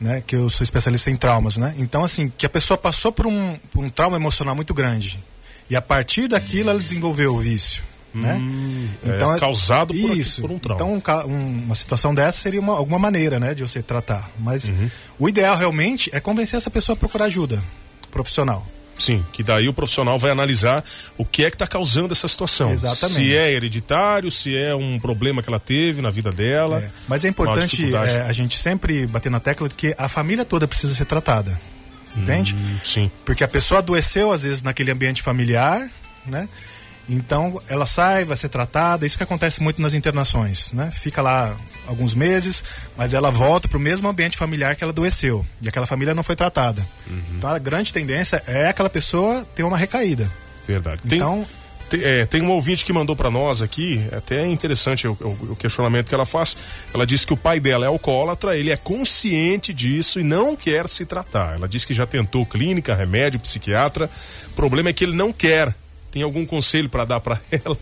né? 0.00 0.20
Que 0.26 0.34
eu 0.34 0.50
sou 0.50 0.64
especialista 0.64 1.10
em 1.12 1.16
traumas, 1.16 1.56
né? 1.56 1.74
Então, 1.78 2.02
assim, 2.02 2.32
que 2.36 2.44
a 2.44 2.48
pessoa 2.48 2.76
passou 2.76 3.12
por 3.12 3.26
um, 3.26 3.56
por 3.70 3.84
um 3.84 3.88
trauma 3.88 4.16
emocional 4.16 4.56
muito 4.56 4.74
grande. 4.74 5.22
E 5.70 5.76
a 5.76 5.82
partir 5.82 6.28
daquilo 6.28 6.70
ela 6.70 6.78
desenvolveu 6.78 7.36
o 7.36 7.38
vício. 7.38 7.84
Né? 8.14 8.34
Hum, 8.34 8.88
então, 9.04 9.34
é 9.34 9.38
causado 9.38 9.92
por, 9.92 10.16
isso. 10.16 10.40
Por 10.42 10.52
um 10.52 10.58
trauma. 10.58 10.96
Então, 10.96 11.26
um, 11.26 11.64
uma 11.64 11.74
situação 11.74 12.14
dessa 12.14 12.38
seria 12.38 12.60
uma, 12.60 12.76
alguma 12.76 12.98
maneira 12.98 13.40
né, 13.40 13.54
de 13.54 13.62
você 13.62 13.82
tratar. 13.82 14.30
Mas 14.38 14.68
uhum. 14.68 14.90
o 15.18 15.28
ideal 15.28 15.56
realmente 15.56 16.10
é 16.12 16.20
convencer 16.20 16.56
essa 16.56 16.70
pessoa 16.70 16.94
a 16.94 16.96
procurar 16.96 17.24
ajuda 17.24 17.62
profissional. 18.10 18.64
Sim, 18.96 19.24
que 19.32 19.42
daí 19.42 19.68
o 19.68 19.74
profissional 19.74 20.18
vai 20.18 20.30
analisar 20.30 20.84
o 21.18 21.24
que 21.24 21.44
é 21.44 21.50
que 21.50 21.56
está 21.56 21.66
causando 21.66 22.12
essa 22.12 22.28
situação. 22.28 22.70
Exatamente. 22.70 23.18
Se 23.18 23.36
é 23.36 23.52
hereditário, 23.52 24.30
se 24.30 24.56
é 24.56 24.74
um 24.74 25.00
problema 25.00 25.42
que 25.42 25.50
ela 25.50 25.58
teve 25.58 26.00
na 26.00 26.10
vida 26.10 26.30
dela. 26.30 26.78
É. 26.78 26.90
Mas 27.08 27.24
é 27.24 27.28
importante 27.28 27.92
é, 27.94 28.22
a 28.22 28.32
gente 28.32 28.56
sempre 28.56 29.06
bater 29.06 29.30
na 29.30 29.40
tecla 29.40 29.68
de 29.68 29.74
que 29.74 29.94
a 29.98 30.08
família 30.08 30.44
toda 30.44 30.68
precisa 30.68 30.94
ser 30.94 31.06
tratada. 31.06 31.60
Entende? 32.16 32.54
Hum, 32.54 32.78
sim. 32.84 33.10
Porque 33.24 33.42
a 33.42 33.48
pessoa 33.48 33.80
adoeceu, 33.80 34.30
às 34.30 34.44
vezes, 34.44 34.62
naquele 34.62 34.92
ambiente 34.92 35.20
familiar, 35.20 35.90
né? 36.24 36.48
Então 37.08 37.60
ela 37.68 37.86
sai, 37.86 38.24
vai 38.24 38.36
ser 38.36 38.48
tratada, 38.48 39.04
isso 39.04 39.16
que 39.16 39.22
acontece 39.22 39.62
muito 39.62 39.80
nas 39.80 39.94
internações, 39.94 40.72
né? 40.72 40.90
Fica 40.90 41.20
lá 41.20 41.54
alguns 41.86 42.14
meses, 42.14 42.64
mas 42.96 43.12
ela 43.12 43.30
volta 43.30 43.68
para 43.68 43.76
o 43.76 43.80
mesmo 43.80 44.08
ambiente 44.08 44.36
familiar 44.36 44.74
que 44.74 44.82
ela 44.82 44.92
adoeceu 44.92 45.44
e 45.60 45.68
aquela 45.68 45.86
família 45.86 46.14
não 46.14 46.22
foi 46.22 46.34
tratada. 46.34 46.86
Uhum. 47.06 47.22
Então 47.36 47.50
a 47.50 47.58
grande 47.58 47.92
tendência 47.92 48.42
é 48.46 48.68
aquela 48.68 48.88
pessoa 48.88 49.46
ter 49.54 49.62
uma 49.64 49.76
recaída. 49.76 50.30
Verdade. 50.66 51.02
Então 51.04 51.46
Tem, 51.90 52.02
é, 52.02 52.24
tem 52.24 52.42
um 52.42 52.50
ouvinte 52.50 52.84
que 52.84 52.92
mandou 52.92 53.14
para 53.14 53.30
nós 53.30 53.60
aqui, 53.60 54.02
até 54.10 54.42
é 54.42 54.48
interessante 54.48 55.06
o, 55.06 55.12
o, 55.12 55.52
o, 55.52 55.56
questionamento 55.56 56.08
que 56.08 56.14
ela 56.14 56.24
faz. 56.24 56.56
Ela 56.92 57.06
disse 57.06 57.26
que 57.26 57.34
o 57.34 57.36
pai 57.36 57.60
dela 57.60 57.84
é 57.84 57.88
alcoólatra, 57.88 58.56
ele 58.56 58.70
é 58.70 58.76
consciente 58.76 59.72
disso 59.74 60.18
e 60.18 60.22
não 60.22 60.56
quer 60.56 60.88
se 60.88 61.04
tratar. 61.04 61.54
Ela 61.56 61.68
disse 61.68 61.86
que 61.86 61.92
já 61.92 62.06
tentou 62.06 62.46
clínica, 62.46 62.94
remédio, 62.94 63.38
psiquiatra. 63.38 64.08
O 64.48 64.52
problema 64.52 64.88
é 64.88 64.92
que 64.92 65.04
ele 65.04 65.14
não 65.14 65.32
quer. 65.32 65.74
Tem 66.14 66.22
algum 66.22 66.46
conselho 66.46 66.88
para 66.88 67.04
dar 67.04 67.18
para 67.18 67.40
ela? 67.50 67.76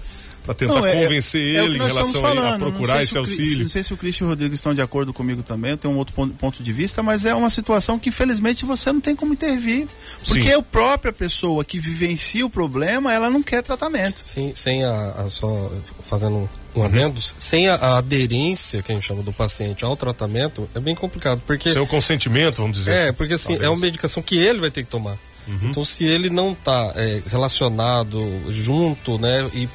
para 0.44 0.54
tentar 0.54 0.74
não, 0.74 0.86
é, 0.86 1.02
convencer 1.02 1.54
é, 1.54 1.64
ele 1.64 1.76
em 1.76 1.86
relação 1.86 2.20
falando, 2.20 2.54
a 2.54 2.58
procurar 2.58 3.00
esse 3.00 3.16
auxílio. 3.16 3.60
Não 3.60 3.68
sei 3.68 3.82
se 3.82 3.94
o 3.94 3.96
Cristian 3.96 4.24
e 4.24 4.26
o 4.26 4.30
Rodrigo 4.30 4.54
estão 4.54 4.74
de 4.74 4.82
acordo 4.82 5.12
comigo 5.12 5.42
também, 5.42 5.72
eu 5.72 5.76
tenho 5.76 5.94
um 5.94 5.96
outro 5.96 6.14
ponto, 6.14 6.34
ponto, 6.34 6.62
de 6.62 6.72
vista, 6.72 7.02
mas 7.02 7.24
é 7.24 7.32
uma 7.34 7.48
situação 7.48 7.98
que 7.98 8.08
infelizmente 8.08 8.64
você 8.64 8.92
não 8.92 9.00
tem 9.00 9.14
como 9.14 9.32
intervir. 9.34 9.86
Porque 10.26 10.42
Sim. 10.42 10.54
a 10.54 10.62
própria 10.62 11.12
pessoa 11.12 11.64
que 11.64 11.78
vivencia 11.78 12.44
o 12.44 12.50
problema, 12.50 13.12
ela 13.12 13.30
não 13.30 13.42
quer 13.42 13.62
tratamento. 13.62 14.20
Sim, 14.24 14.52
sem 14.54 14.84
a, 14.84 15.10
a 15.18 15.30
só 15.30 15.70
fazendo 16.02 16.50
um 16.74 16.82
adendo, 16.82 17.20
uhum. 17.20 17.34
sem 17.38 17.68
a, 17.68 17.74
a, 17.74 17.98
aderência 17.98 18.82
que 18.82 18.90
a 18.90 18.94
gente 18.94 19.06
chama 19.06 19.22
do 19.22 19.32
paciente 19.32 19.84
ao 19.84 19.96
tratamento, 19.96 20.68
é 20.74 20.80
bem 20.80 20.94
complicado. 20.94 21.40
Porque, 21.46 21.72
sem 21.72 21.80
o 21.80 21.86
consentimento, 21.86 22.56
vamos 22.56 22.78
dizer 22.78 22.90
é, 22.90 22.94
assim. 22.94 23.08
É, 23.08 23.12
porque 23.12 23.34
assim, 23.34 23.46
talvez. 23.48 23.66
é 23.66 23.68
uma 23.68 23.78
medicação 23.78 24.22
que 24.22 24.36
ele 24.38 24.58
vai 24.58 24.70
ter 24.70 24.82
que 24.82 24.90
tomar. 24.90 25.16
Uhum. 25.46 25.70
Então, 25.70 25.84
se 25.84 26.04
ele 26.04 26.30
não 26.30 26.52
está 26.52 26.92
é, 26.96 27.22
relacionado 27.26 28.20
junto, 28.48 29.18
né, 29.18 29.48
e 29.54 29.68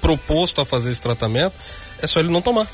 proposto 0.00 0.60
a 0.60 0.64
fazer 0.64 0.90
esse 0.90 1.00
tratamento, 1.00 1.54
é 2.00 2.06
só 2.06 2.20
ele 2.20 2.30
não 2.30 2.42
tomar. 2.42 2.66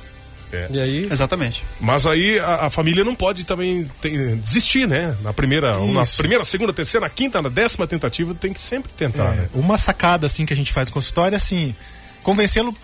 É. 0.53 0.66
E 0.70 0.81
aí... 0.81 1.05
Exatamente. 1.11 1.64
Mas 1.79 2.07
aí 2.07 2.38
a, 2.38 2.66
a 2.66 2.70
família 2.70 3.05
não 3.05 3.14
pode 3.14 3.44
também 3.44 3.90
ter, 4.01 4.37
desistir, 4.37 4.88
né? 4.88 5.14
Na 5.22 5.33
primeira, 5.33 5.79
na 5.79 6.07
primeira, 6.07 6.42
segunda, 6.44 6.72
terceira, 6.72 7.07
na 7.07 7.11
quinta, 7.11 7.42
na 7.42 7.51
décima 7.51 7.87
tentativa, 7.87 8.35
tem 8.35 8.53
que 8.53 8.61
sempre 8.61 8.90
tentar. 8.96 9.35
É. 9.35 9.37
Né? 9.37 9.48
Uma 9.53 9.77
sacada 9.77 10.27
assim 10.27 10.46
que 10.46 10.53
a 10.53 10.57
gente 10.57 10.72
faz 10.72 10.88
com 10.88 10.94
consultório 10.94 11.35
é 11.35 11.37
assim, 11.37 11.74
convencê-lo 12.22 12.74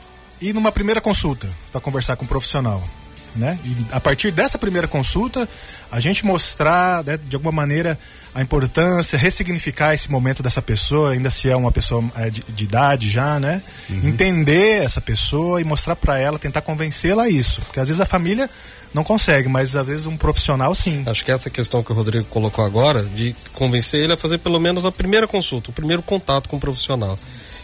ir 0.41 0.53
numa 0.53 0.71
primeira 0.71 1.01
consulta 1.01 1.49
para 1.73 1.81
conversar 1.81 2.17
com 2.17 2.25
um 2.25 2.29
profissional. 2.29 2.87
Né? 3.35 3.59
E 3.65 3.87
a 3.91 4.01
partir 4.01 4.31
dessa 4.31 4.57
primeira 4.57 4.87
consulta, 4.87 5.49
a 5.91 5.99
gente 5.99 6.25
mostrar, 6.25 7.03
né, 7.03 7.19
de 7.29 7.35
alguma 7.35 7.51
maneira, 7.53 7.99
a 8.35 8.43
importância, 8.43 9.19
ressignificar 9.19 9.95
esse 9.95 10.11
momento 10.11 10.43
dessa 10.43 10.61
pessoa, 10.61 11.13
ainda 11.13 11.31
se 11.31 11.49
é 11.49 11.57
uma 11.57 11.71
pessoa 11.71 12.03
é, 12.17 12.31
de, 12.31 12.43
de, 12.49 12.65
idade 12.65 13.09
já, 13.09 13.39
né? 13.39 13.63
Uhum. 13.89 14.09
Entender 14.09 14.83
essa 14.83 15.01
pessoa 15.01 15.61
e 15.61 15.65
mostrar 15.65 15.95
para 15.95 16.19
ela, 16.19 16.39
tentar 16.39 16.61
convencê-la 16.61 17.25
a 17.25 17.29
isso. 17.29 17.61
Porque 17.63 17.79
às 17.79 17.89
vezes 17.89 18.01
a 18.01 18.07
família 18.07 18.51
não 18.93 19.05
consegue, 19.05 19.49
mas 19.49 19.77
às 19.77 19.87
vezes 19.87 20.07
um 20.07 20.17
profissional 20.17 20.75
sim. 20.75 21.03
Acho 21.07 21.25
que 21.25 21.31
essa 21.31 21.49
questão 21.49 21.83
que 21.83 21.93
o 21.93 21.95
Rodrigo 21.95 22.25
colocou 22.27 22.65
agora, 22.65 23.03
de 23.03 23.35
convencer 23.53 24.01
ele 24.01 24.13
a 24.13 24.17
fazer 24.17 24.39
pelo 24.39 24.59
menos 24.59 24.85
a 24.85 24.91
primeira 24.93 25.29
consulta, 25.29 25.71
o 25.71 25.73
primeiro 25.73 26.03
contato 26.03 26.49
com 26.49 26.57
o 26.57 26.61
profissional. 26.61 27.17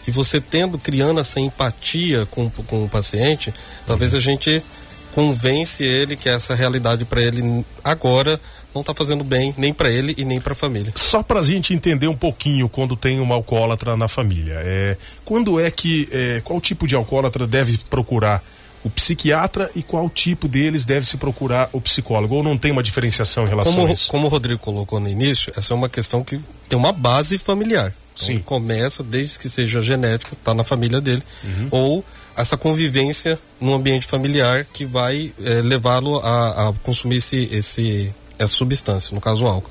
E 0.07 0.11
você 0.11 0.41
tendo, 0.41 0.77
criando 0.77 1.19
essa 1.19 1.39
empatia 1.39 2.25
com, 2.27 2.49
com 2.49 2.85
o 2.85 2.89
paciente, 2.89 3.53
talvez 3.85 4.15
a 4.15 4.19
gente 4.19 4.63
convence 5.13 5.83
ele 5.83 6.15
que 6.15 6.29
essa 6.29 6.55
realidade 6.55 7.05
para 7.05 7.21
ele 7.21 7.65
agora 7.83 8.39
não 8.73 8.81
está 8.81 8.93
fazendo 8.95 9.23
bem 9.23 9.53
nem 9.57 9.73
para 9.73 9.89
ele 9.89 10.15
e 10.17 10.23
nem 10.23 10.39
para 10.39 10.53
a 10.53 10.55
família. 10.55 10.93
Só 10.95 11.21
para 11.21 11.39
a 11.39 11.43
gente 11.43 11.73
entender 11.73 12.07
um 12.07 12.15
pouquinho 12.15 12.69
quando 12.69 12.95
tem 12.95 13.19
uma 13.19 13.35
alcoólatra 13.35 13.97
na 13.97 14.07
família, 14.07 14.55
é, 14.59 14.97
quando 15.25 15.59
é 15.59 15.69
que 15.69 16.07
é, 16.11 16.41
qual 16.43 16.59
tipo 16.61 16.87
de 16.87 16.95
alcoólatra 16.95 17.45
deve 17.45 17.77
procurar 17.89 18.43
o 18.83 18.89
psiquiatra 18.89 19.69
e 19.75 19.83
qual 19.83 20.09
tipo 20.09 20.47
deles 20.47 20.85
deve 20.85 21.05
se 21.05 21.17
procurar 21.17 21.69
o 21.71 21.79
psicólogo 21.79 22.35
ou 22.35 22.43
não 22.43 22.57
tem 22.57 22.71
uma 22.71 22.81
diferenciação 22.81 23.45
em 23.45 23.49
relação 23.49 23.73
como, 23.73 23.87
a 23.87 23.93
isso? 23.93 24.09
Como 24.09 24.25
o 24.25 24.29
Rodrigo 24.29 24.59
colocou 24.59 24.99
no 24.99 25.07
início, 25.07 25.51
essa 25.55 25.73
é 25.73 25.75
uma 25.75 25.89
questão 25.89 26.23
que 26.23 26.39
tem 26.67 26.77
uma 26.77 26.91
base 26.91 27.37
familiar. 27.37 27.93
Então, 28.13 28.27
Sim. 28.27 28.39
Começa 28.39 29.03
desde 29.03 29.37
que 29.37 29.49
seja 29.49 29.81
genético, 29.81 30.33
está 30.33 30.53
na 30.53 30.63
família 30.63 30.99
dele, 30.99 31.23
uhum. 31.43 31.67
ou 31.71 32.05
essa 32.35 32.57
convivência 32.57 33.39
no 33.59 33.73
ambiente 33.73 34.05
familiar 34.05 34.65
que 34.65 34.85
vai 34.85 35.33
é, 35.41 35.61
levá-lo 35.61 36.19
a, 36.19 36.69
a, 36.69 36.73
consumir 36.83 37.17
esse, 37.17 37.49
esse, 37.51 38.13
essa 38.37 38.53
substância, 38.53 39.13
no 39.13 39.21
caso 39.21 39.45
o 39.45 39.47
álcool. 39.47 39.69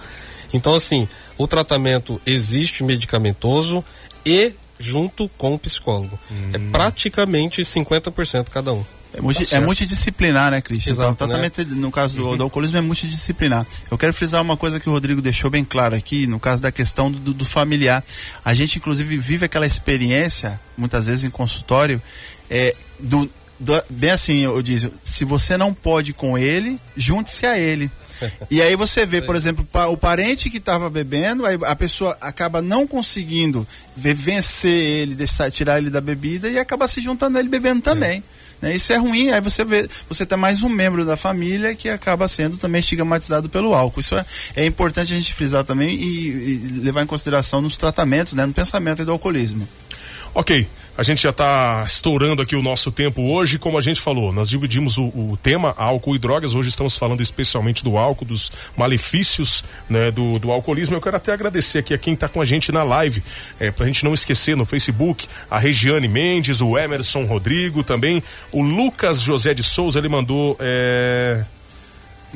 Então, 0.53 0.75
assim, 0.75 1.09
o 1.39 1.47
tratamento 1.47 2.21
existe 2.27 2.83
medicamentoso 2.83 3.85
e 4.27 4.53
junto 4.79 5.29
com 5.37 5.55
o 5.55 5.59
psicólogo. 5.59 6.19
É 6.31 6.35
hum. 6.35 6.51
É 6.55 6.71
praticamente 6.73 7.63
50% 7.63 8.49
cada 8.49 8.73
um. 8.73 8.85
É, 9.13 9.21
multi, 9.21 9.45
tá 9.45 9.57
é 9.57 9.61
multidisciplinar, 9.61 10.51
né, 10.53 10.61
Cristian? 10.61 10.93
Exato, 10.93 11.13
então, 11.13 11.27
né? 11.27 11.51
no 11.71 11.91
caso 11.91 12.17
do, 12.23 12.37
do, 12.37 12.43
alcoolismo 12.45 12.79
é 12.79 12.81
multidisciplinar. 12.81 13.67
Eu 13.91 13.99
quero 13.99 14.15
frisar 14.15 14.41
uma 14.41 14.57
coisa 14.57 14.79
que 14.79 14.89
o 14.89 14.93
Rodrigo 14.93 15.21
deixou 15.21 15.51
bem 15.51 15.65
claro 15.65 15.97
aqui, 15.97 16.27
no 16.27 16.39
caso 16.39 16.63
da 16.63 16.71
questão 16.71 17.11
do, 17.11 17.35
do 17.35 17.45
familiar. 17.45 18.05
A 18.45 18.55
gente, 18.55 18.79
inclusive, 18.79 19.17
vive 19.19 19.45
aquela 19.45 19.67
experiência, 19.67 20.61
muitas 20.77 21.07
vezes 21.07 21.25
em 21.25 21.31
consultório, 21.31 22.01
é, 22.51 22.75
do, 22.99 23.31
do, 23.59 23.83
bem 23.91 24.11
assim, 24.11 24.41
eu 24.41 24.61
disse, 24.61 24.91
se 25.03 25.25
você 25.25 25.57
não 25.57 25.73
pode 25.73 26.13
com 26.13 26.37
ele, 26.37 26.79
junte-se 26.97 27.47
a 27.47 27.59
ele. 27.59 27.91
E 28.51 28.61
aí 28.61 28.77
você 28.77 29.07
vê, 29.07 29.23
por 29.23 29.35
exemplo, 29.35 29.67
o 29.89 29.97
parente 29.97 30.51
que 30.51 30.59
estava 30.59 30.91
bebendo, 30.91 31.45
a 31.65 31.77
pessoa 31.77 32.17
acaba 32.21 32.61
não 32.61 32.87
conseguindo 32.87 33.67
vencer 33.97 34.71
ele, 34.71 35.15
deixar, 35.15 35.51
tirar 35.51 35.79
ele 35.79 35.89
da 35.89 36.01
bebida 36.01 36.51
e 36.51 36.59
acaba 36.59 36.87
se 36.87 37.01
juntando 37.01 37.39
a 37.39 37.41
ele 37.41 37.49
bebendo 37.49 37.81
também. 37.81 38.23
É. 38.63 38.67
Né? 38.67 38.75
Isso 38.75 38.93
é 38.93 38.97
ruim, 38.97 39.31
aí 39.31 39.41
você 39.41 39.65
vê, 39.65 39.89
você 40.09 40.27
tem 40.27 40.37
mais 40.37 40.63
um 40.63 40.69
membro 40.69 41.05
da 41.05 41.17
família 41.17 41.75
que 41.75 41.89
acaba 41.89 42.29
sendo 42.29 42.59
também 42.59 42.81
estigmatizado 42.81 43.49
pelo 43.49 43.75
álcool. 43.75 44.01
Isso 44.01 44.15
é, 44.17 44.25
é 44.57 44.67
importante 44.67 45.15
a 45.15 45.17
gente 45.17 45.33
frisar 45.33 45.65
também 45.65 45.95
e, 45.95 46.29
e 46.29 46.81
levar 46.83 47.03
em 47.03 47.07
consideração 47.07 47.63
nos 47.63 47.77
tratamentos, 47.77 48.35
né, 48.35 48.45
no 48.45 48.53
pensamento 48.53 49.05
do 49.05 49.13
alcoolismo. 49.13 49.67
Ok, 50.35 50.69
a 51.01 51.03
gente 51.03 51.23
já 51.23 51.31
está 51.31 51.83
estourando 51.87 52.43
aqui 52.43 52.55
o 52.55 52.61
nosso 52.61 52.93
tempo 52.93 53.23
hoje. 53.23 53.59
Como 53.59 53.79
a 53.79 53.81
gente 53.81 53.99
falou, 53.99 54.35
nós 54.35 54.51
dividimos 54.51 54.99
o, 54.99 55.05
o, 55.05 55.39
tema 55.43 55.73
álcool 55.79 56.15
e 56.15 56.19
drogas. 56.19 56.53
Hoje 56.53 56.69
estamos 56.69 56.99
falando 56.99 57.23
especialmente 57.23 57.83
do 57.83 57.97
álcool, 57.97 58.27
dos 58.27 58.53
malefícios 58.77 59.65
né, 59.89 60.11
do, 60.11 60.39
do 60.39 60.53
alcoolismo. 60.53 60.95
Eu 60.95 61.01
quero 61.01 61.17
até 61.17 61.33
agradecer 61.33 61.79
aqui 61.79 61.95
a 61.95 61.99
quem 61.99 62.13
está 62.13 62.29
com 62.29 62.39
a 62.39 62.45
gente 62.45 62.71
na 62.71 62.83
live, 62.83 63.23
é, 63.59 63.71
para 63.71 63.85
a 63.85 63.87
gente 63.87 64.05
não 64.05 64.13
esquecer 64.13 64.55
no 64.55 64.67
Facebook, 64.67 65.27
a 65.51 65.59
Regiane 65.59 66.07
Mendes, 66.07 66.61
o 66.61 66.77
Emerson 66.77 67.25
Rodrigo, 67.25 67.83
também 67.83 68.23
o 68.53 68.61
Lucas 68.61 69.23
José 69.23 69.55
de 69.55 69.63
Souza. 69.63 69.99
Ele 69.99 70.09
mandou. 70.11 70.55
É... 70.61 71.43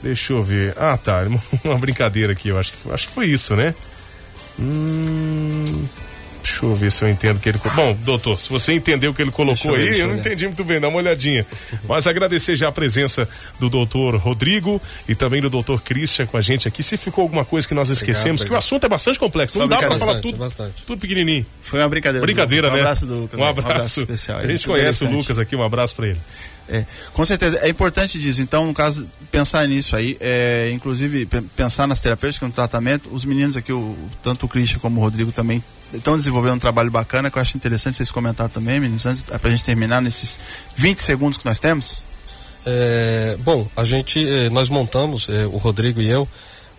Deixa 0.02 0.32
eu 0.32 0.42
ver. 0.42 0.72
Ah, 0.78 0.96
tá. 0.96 1.22
Uma 1.62 1.76
brincadeira 1.76 2.32
aqui, 2.32 2.48
eu 2.48 2.58
acho 2.58 2.72
que, 2.72 2.90
acho 2.90 3.08
que 3.08 3.12
foi 3.12 3.26
isso, 3.26 3.54
né? 3.54 3.74
Hum. 4.58 5.84
Deixa 6.44 6.66
eu 6.66 6.74
ver 6.74 6.92
se 6.92 7.02
eu 7.02 7.08
entendo 7.08 7.38
o 7.38 7.40
que 7.40 7.48
ele. 7.48 7.58
Bom, 7.74 7.96
doutor, 8.04 8.38
se 8.38 8.50
você 8.50 8.74
entendeu 8.74 9.12
o 9.12 9.14
que 9.14 9.22
ele 9.22 9.30
colocou 9.30 9.74
aí, 9.74 9.88
eu, 9.88 9.94
eu 10.00 10.08
não 10.08 10.16
entendi 10.16 10.46
muito 10.46 10.62
bem, 10.62 10.78
dá 10.78 10.88
uma 10.88 10.98
olhadinha. 10.98 11.46
Mas 11.88 12.06
agradecer 12.06 12.54
já 12.54 12.68
a 12.68 12.72
presença 12.72 13.26
do 13.58 13.70
doutor 13.70 14.16
Rodrigo 14.16 14.80
e 15.08 15.14
também 15.14 15.40
do 15.40 15.48
doutor 15.48 15.80
Christian 15.80 16.26
com 16.26 16.36
a 16.36 16.42
gente 16.42 16.68
aqui. 16.68 16.82
Se 16.82 16.98
ficou 16.98 17.22
alguma 17.22 17.46
coisa 17.46 17.66
que 17.66 17.72
nós 17.72 17.88
esquecemos, 17.88 18.42
obrigado, 18.42 18.48
que 18.48 18.52
o 18.52 18.56
assunto 18.58 18.84
é 18.84 18.88
bastante 18.90 19.18
complexo, 19.18 19.58
não 19.58 19.66
dá 19.66 19.78
para 19.78 19.98
falar 19.98 20.20
tudo, 20.20 20.36
bastante. 20.36 20.82
tudo 20.86 21.00
pequenininho. 21.00 21.46
Foi 21.62 21.80
uma 21.80 21.88
brincadeira. 21.88 22.26
Brincadeira, 22.26 22.68
né? 22.68 22.76
Um 22.76 22.80
abraço 22.80 23.06
do 23.06 23.14
Lucas. 23.20 23.40
Um 23.40 23.44
abraço, 23.44 23.66
um 23.66 23.70
abraço 23.70 24.00
especial. 24.00 24.38
A 24.40 24.46
gente 24.46 24.66
conhece 24.66 25.04
o 25.04 25.10
Lucas 25.10 25.38
aqui, 25.38 25.56
um 25.56 25.62
abraço 25.62 25.96
para 25.96 26.08
ele. 26.08 26.20
É, 26.68 26.84
com 27.12 27.24
certeza, 27.24 27.58
é 27.58 27.68
importante 27.68 28.18
disso. 28.18 28.40
Então, 28.40 28.66
no 28.66 28.74
caso, 28.74 29.08
pensar 29.30 29.66
nisso 29.68 29.94
aí, 29.94 30.16
é, 30.20 30.70
inclusive 30.72 31.26
pensar 31.54 31.86
nas 31.86 32.00
terapêuticas, 32.00 32.48
no 32.48 32.54
tratamento. 32.54 33.08
Os 33.12 33.24
meninos 33.24 33.56
aqui, 33.56 33.72
o, 33.72 33.96
tanto 34.22 34.46
o 34.46 34.48
Christian 34.48 34.78
como 34.78 35.00
o 35.00 35.02
Rodrigo 35.02 35.30
também 35.30 35.62
estão 35.92 36.16
desenvolvendo 36.16 36.54
um 36.54 36.58
trabalho 36.58 36.90
bacana 36.90 37.30
que 37.30 37.38
eu 37.38 37.42
acho 37.42 37.56
interessante 37.56 37.96
vocês 37.96 38.10
comentar 38.10 38.48
também, 38.48 38.80
meninos, 38.80 39.06
antes 39.06 39.24
para 39.24 39.48
a 39.48 39.50
gente 39.50 39.64
terminar 39.64 40.00
nesses 40.00 40.38
20 40.76 40.98
segundos 40.98 41.38
que 41.38 41.44
nós 41.44 41.60
temos. 41.60 42.02
É, 42.66 43.36
bom, 43.40 43.68
a 43.76 43.84
gente, 43.84 44.26
é, 44.26 44.48
nós 44.50 44.70
montamos, 44.70 45.28
é, 45.28 45.44
o 45.46 45.58
Rodrigo 45.58 46.00
e 46.00 46.08
eu, 46.08 46.26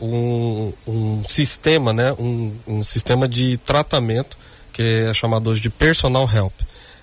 um, 0.01 0.73
um 0.87 1.23
sistema, 1.27 1.93
né, 1.93 2.11
um, 2.13 2.53
um, 2.67 2.83
sistema 2.83 3.27
de 3.27 3.57
tratamento 3.57 4.37
que 4.73 4.81
é 4.81 5.13
chamado 5.13 5.49
hoje 5.49 5.61
de 5.61 5.69
Personal 5.69 6.29
Help. 6.31 6.53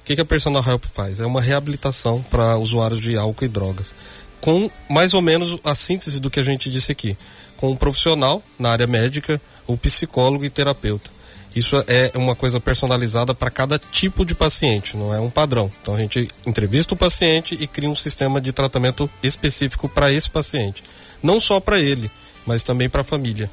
O 0.02 0.04
que, 0.04 0.16
que 0.16 0.20
a 0.20 0.24
Personal 0.24 0.64
Help 0.66 0.84
faz? 0.84 1.20
É 1.20 1.24
uma 1.24 1.40
reabilitação 1.40 2.24
para 2.28 2.58
usuários 2.58 3.00
de 3.00 3.16
álcool 3.16 3.44
e 3.44 3.48
drogas, 3.48 3.94
com 4.40 4.68
mais 4.90 5.14
ou 5.14 5.22
menos 5.22 5.56
a 5.62 5.76
síntese 5.76 6.18
do 6.18 6.28
que 6.28 6.40
a 6.40 6.42
gente 6.42 6.68
disse 6.68 6.90
aqui, 6.90 7.16
com 7.56 7.70
um 7.70 7.76
profissional 7.76 8.42
na 8.58 8.70
área 8.70 8.88
médica, 8.88 9.40
o 9.64 9.76
psicólogo 9.76 10.44
e 10.44 10.50
terapeuta. 10.50 11.08
Isso 11.54 11.76
é 11.86 12.10
uma 12.16 12.34
coisa 12.34 12.58
personalizada 12.58 13.32
para 13.32 13.48
cada 13.48 13.78
tipo 13.78 14.24
de 14.24 14.34
paciente, 14.34 14.96
não 14.96 15.14
é 15.14 15.20
um 15.20 15.30
padrão. 15.30 15.70
Então 15.80 15.94
a 15.94 15.98
gente 15.98 16.26
entrevista 16.44 16.94
o 16.94 16.96
paciente 16.96 17.56
e 17.60 17.68
cria 17.68 17.88
um 17.88 17.94
sistema 17.94 18.40
de 18.40 18.52
tratamento 18.52 19.08
específico 19.22 19.88
para 19.88 20.10
esse 20.10 20.28
paciente. 20.28 20.82
Não 21.22 21.38
só 21.38 21.60
para 21.60 21.78
ele, 21.78 22.10
mas 22.44 22.64
também 22.64 22.90
para 22.90 23.02
a 23.02 23.04
família. 23.04 23.48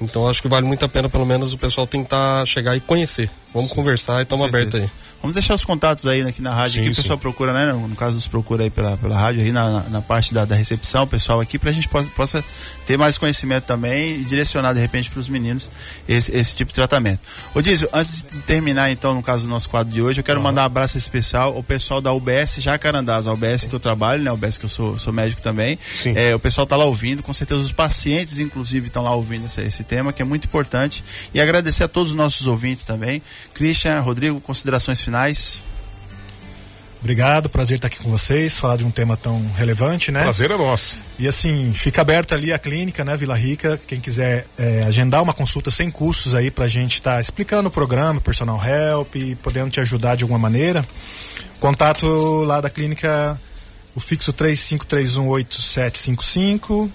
Então 0.00 0.28
acho 0.28 0.42
que 0.42 0.48
vale 0.48 0.66
muito 0.66 0.84
a 0.84 0.88
pena, 0.88 1.08
pelo 1.08 1.24
menos, 1.24 1.52
o 1.52 1.58
pessoal 1.58 1.86
tentar 1.86 2.44
chegar 2.46 2.76
e 2.76 2.80
conhecer 2.80 3.30
Vamos 3.52 3.70
Sim. 3.70 3.76
conversar 3.76 4.20
e 4.20 4.22
estamos 4.22 4.44
abertos 4.44 4.80
aí. 4.80 4.90
Vamos 5.20 5.34
deixar 5.34 5.54
os 5.54 5.64
contatos 5.64 6.06
aí 6.06 6.22
aqui 6.22 6.40
na 6.40 6.54
rádio, 6.54 6.74
sim, 6.74 6.84
que 6.84 6.92
o 6.92 6.94
pessoal 6.94 7.18
procura, 7.18 7.52
né? 7.52 7.72
No 7.72 7.96
caso, 7.96 8.14
nos 8.14 8.28
procura 8.28 8.62
aí 8.62 8.70
pela, 8.70 8.96
pela 8.96 9.18
rádio, 9.18 9.42
aí 9.42 9.50
na, 9.50 9.82
na 9.90 10.00
parte 10.00 10.32
da, 10.32 10.44
da 10.44 10.54
recepção, 10.54 11.02
o 11.02 11.06
pessoal 11.08 11.40
aqui, 11.40 11.58
para 11.58 11.70
a 11.70 11.72
gente 11.72 11.88
possa, 11.88 12.08
possa 12.10 12.44
ter 12.86 12.96
mais 12.96 13.18
conhecimento 13.18 13.64
também 13.64 14.20
e 14.20 14.24
direcionar, 14.24 14.72
de 14.72 14.80
repente, 14.80 15.10
para 15.10 15.18
os 15.18 15.28
meninos 15.28 15.68
esse, 16.08 16.34
esse 16.34 16.54
tipo 16.54 16.68
de 16.68 16.76
tratamento. 16.76 17.18
Ô 17.52 17.60
Dízio, 17.60 17.88
antes 17.92 18.22
de 18.22 18.40
terminar, 18.42 18.92
então, 18.92 19.12
no 19.12 19.22
caso 19.22 19.42
do 19.42 19.48
nosso 19.48 19.68
quadro 19.68 19.92
de 19.92 20.00
hoje, 20.00 20.20
eu 20.20 20.24
quero 20.24 20.40
mandar 20.40 20.62
um 20.62 20.66
abraço 20.66 20.96
especial 20.96 21.56
ao 21.56 21.64
pessoal 21.64 22.00
da 22.00 22.12
UBS 22.12 22.56
Jacarandás, 22.60 23.26
a 23.26 23.32
UBS 23.32 23.64
que 23.64 23.74
eu 23.74 23.80
trabalho, 23.80 24.22
né? 24.22 24.30
A 24.30 24.34
UBS 24.34 24.56
que 24.56 24.66
eu 24.66 24.70
sou, 24.70 25.00
sou 25.00 25.12
médico 25.12 25.42
também. 25.42 25.76
Sim. 25.94 26.14
É, 26.16 26.32
o 26.32 26.38
pessoal 26.38 26.64
tá 26.64 26.76
lá 26.76 26.84
ouvindo, 26.84 27.24
com 27.24 27.32
certeza 27.32 27.60
os 27.60 27.72
pacientes, 27.72 28.38
inclusive, 28.38 28.86
estão 28.86 29.02
lá 29.02 29.14
ouvindo 29.16 29.46
esse, 29.46 29.60
esse 29.62 29.82
tema, 29.82 30.12
que 30.12 30.22
é 30.22 30.24
muito 30.24 30.44
importante. 30.44 31.02
E 31.34 31.40
agradecer 31.40 31.82
a 31.82 31.88
todos 31.88 32.12
os 32.12 32.16
nossos 32.16 32.46
ouvintes 32.46 32.84
também. 32.84 33.20
Christian, 33.52 33.98
Rodrigo, 34.00 34.40
considerações 34.40 35.07
finais. 35.08 35.64
Obrigado, 37.00 37.48
prazer 37.48 37.76
estar 37.76 37.86
aqui 37.86 37.98
com 37.98 38.10
vocês, 38.10 38.58
falar 38.58 38.76
de 38.76 38.84
um 38.84 38.90
tema 38.90 39.16
tão 39.16 39.40
relevante, 39.56 40.12
né? 40.12 40.20
Prazer 40.22 40.50
é 40.50 40.56
nosso. 40.56 40.98
E 41.18 41.26
assim, 41.28 41.72
fica 41.72 42.02
aberta 42.02 42.34
ali 42.34 42.52
a 42.52 42.58
clínica, 42.58 43.02
né, 43.04 43.16
Vila 43.16 43.36
Rica, 43.36 43.80
quem 43.86 44.00
quiser 44.00 44.46
é, 44.58 44.82
agendar 44.82 45.22
uma 45.22 45.32
consulta 45.32 45.70
sem 45.70 45.90
custos 45.90 46.34
aí 46.34 46.50
pra 46.50 46.68
gente 46.68 46.94
estar 46.94 47.14
tá 47.14 47.20
explicando 47.20 47.68
o 47.68 47.72
programa, 47.72 48.20
personal 48.20 48.60
help, 48.62 49.14
podendo 49.42 49.70
te 49.70 49.80
ajudar 49.80 50.16
de 50.16 50.24
alguma 50.24 50.40
maneira. 50.40 50.84
Contato 51.60 52.06
lá 52.44 52.60
da 52.60 52.68
clínica, 52.68 53.40
o 53.94 54.00
fixo 54.00 54.32
35318755 54.32 56.90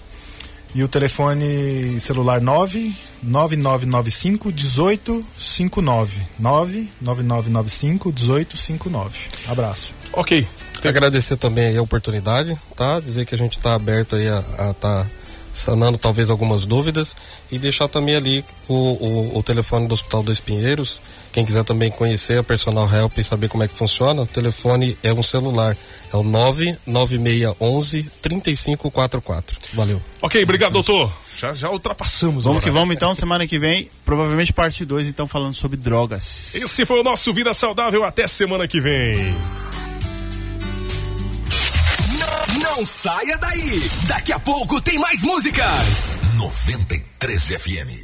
e 0.76 0.84
o 0.84 0.88
telefone 0.88 2.00
celular 2.02 2.42
9 2.42 2.94
9995 3.24 4.50
1859. 4.50 6.22
99995 6.40 8.10
1859. 8.10 9.30
Abraço. 9.48 9.94
Ok. 10.14 10.46
Agradecer 10.84 11.38
também 11.38 11.78
a 11.78 11.82
oportunidade, 11.82 12.58
tá? 12.76 13.00
Dizer 13.00 13.26
que 13.26 13.34
a 13.34 13.38
gente 13.38 13.58
está 13.58 13.74
aberto 13.74 14.18
aí 14.18 14.28
a 14.28 14.40
estar 14.40 14.74
tá 14.74 15.08
sanando 15.54 15.98
talvez 15.98 16.30
algumas 16.32 16.66
dúvidas 16.66 17.16
e 17.52 17.60
deixar 17.60 17.88
também 17.88 18.16
ali 18.16 18.44
o, 18.68 18.74
o, 18.74 19.38
o, 19.38 19.44
telefone 19.44 19.88
do 19.88 19.94
Hospital 19.94 20.24
dos 20.24 20.40
Pinheiros. 20.40 21.00
Quem 21.32 21.46
quiser 21.46 21.64
também 21.64 21.92
conhecer 21.92 22.40
a 22.40 22.44
Personal 22.44 22.92
Help 22.92 23.18
e 23.20 23.24
saber 23.24 23.48
como 23.48 23.64
é 23.64 23.68
que 23.68 23.76
funciona, 23.76 24.24
o 24.24 24.28
telefone 24.28 24.98
é 25.04 25.14
um 25.14 25.22
celular. 25.24 25.78
É 26.12 26.18
o 26.18 26.24
99611 26.24 28.04
3544. 28.22 29.60
Valeu. 29.74 30.02
Ok, 30.22 30.42
obrigado, 30.42 30.74
doutor. 30.74 31.14
Já, 31.38 31.54
já 31.54 31.70
ultrapassamos. 31.70 32.44
Vamos 32.44 32.64
que 32.64 32.70
vamos 32.70 32.96
então, 32.96 33.14
semana 33.16 33.48
que 33.48 33.60
vem, 33.60 33.90
provavelmente 34.06 34.54
parte 34.54 34.86
2, 34.86 35.08
então 35.08 35.28
falando 35.28 35.54
sobre 35.54 35.78
drogas. 35.78 36.56
Esse 36.56 36.86
foi 36.86 37.00
o 37.00 37.04
nosso 37.04 37.34
Vida 37.34 37.54
Saudável, 37.54 38.04
até 38.04 38.28
semana 38.28 38.68
que 38.68 38.80
vem. 38.80 39.36
Não, 42.20 42.60
não 42.60 42.86
saia 42.86 43.38
daí, 43.38 43.90
daqui 44.08 44.32
a 44.34 44.40
pouco 44.40 44.82
tem 44.82 44.98
mais 45.00 45.24
músicas. 45.24 46.18
93 46.38 47.44
FM. 47.44 48.03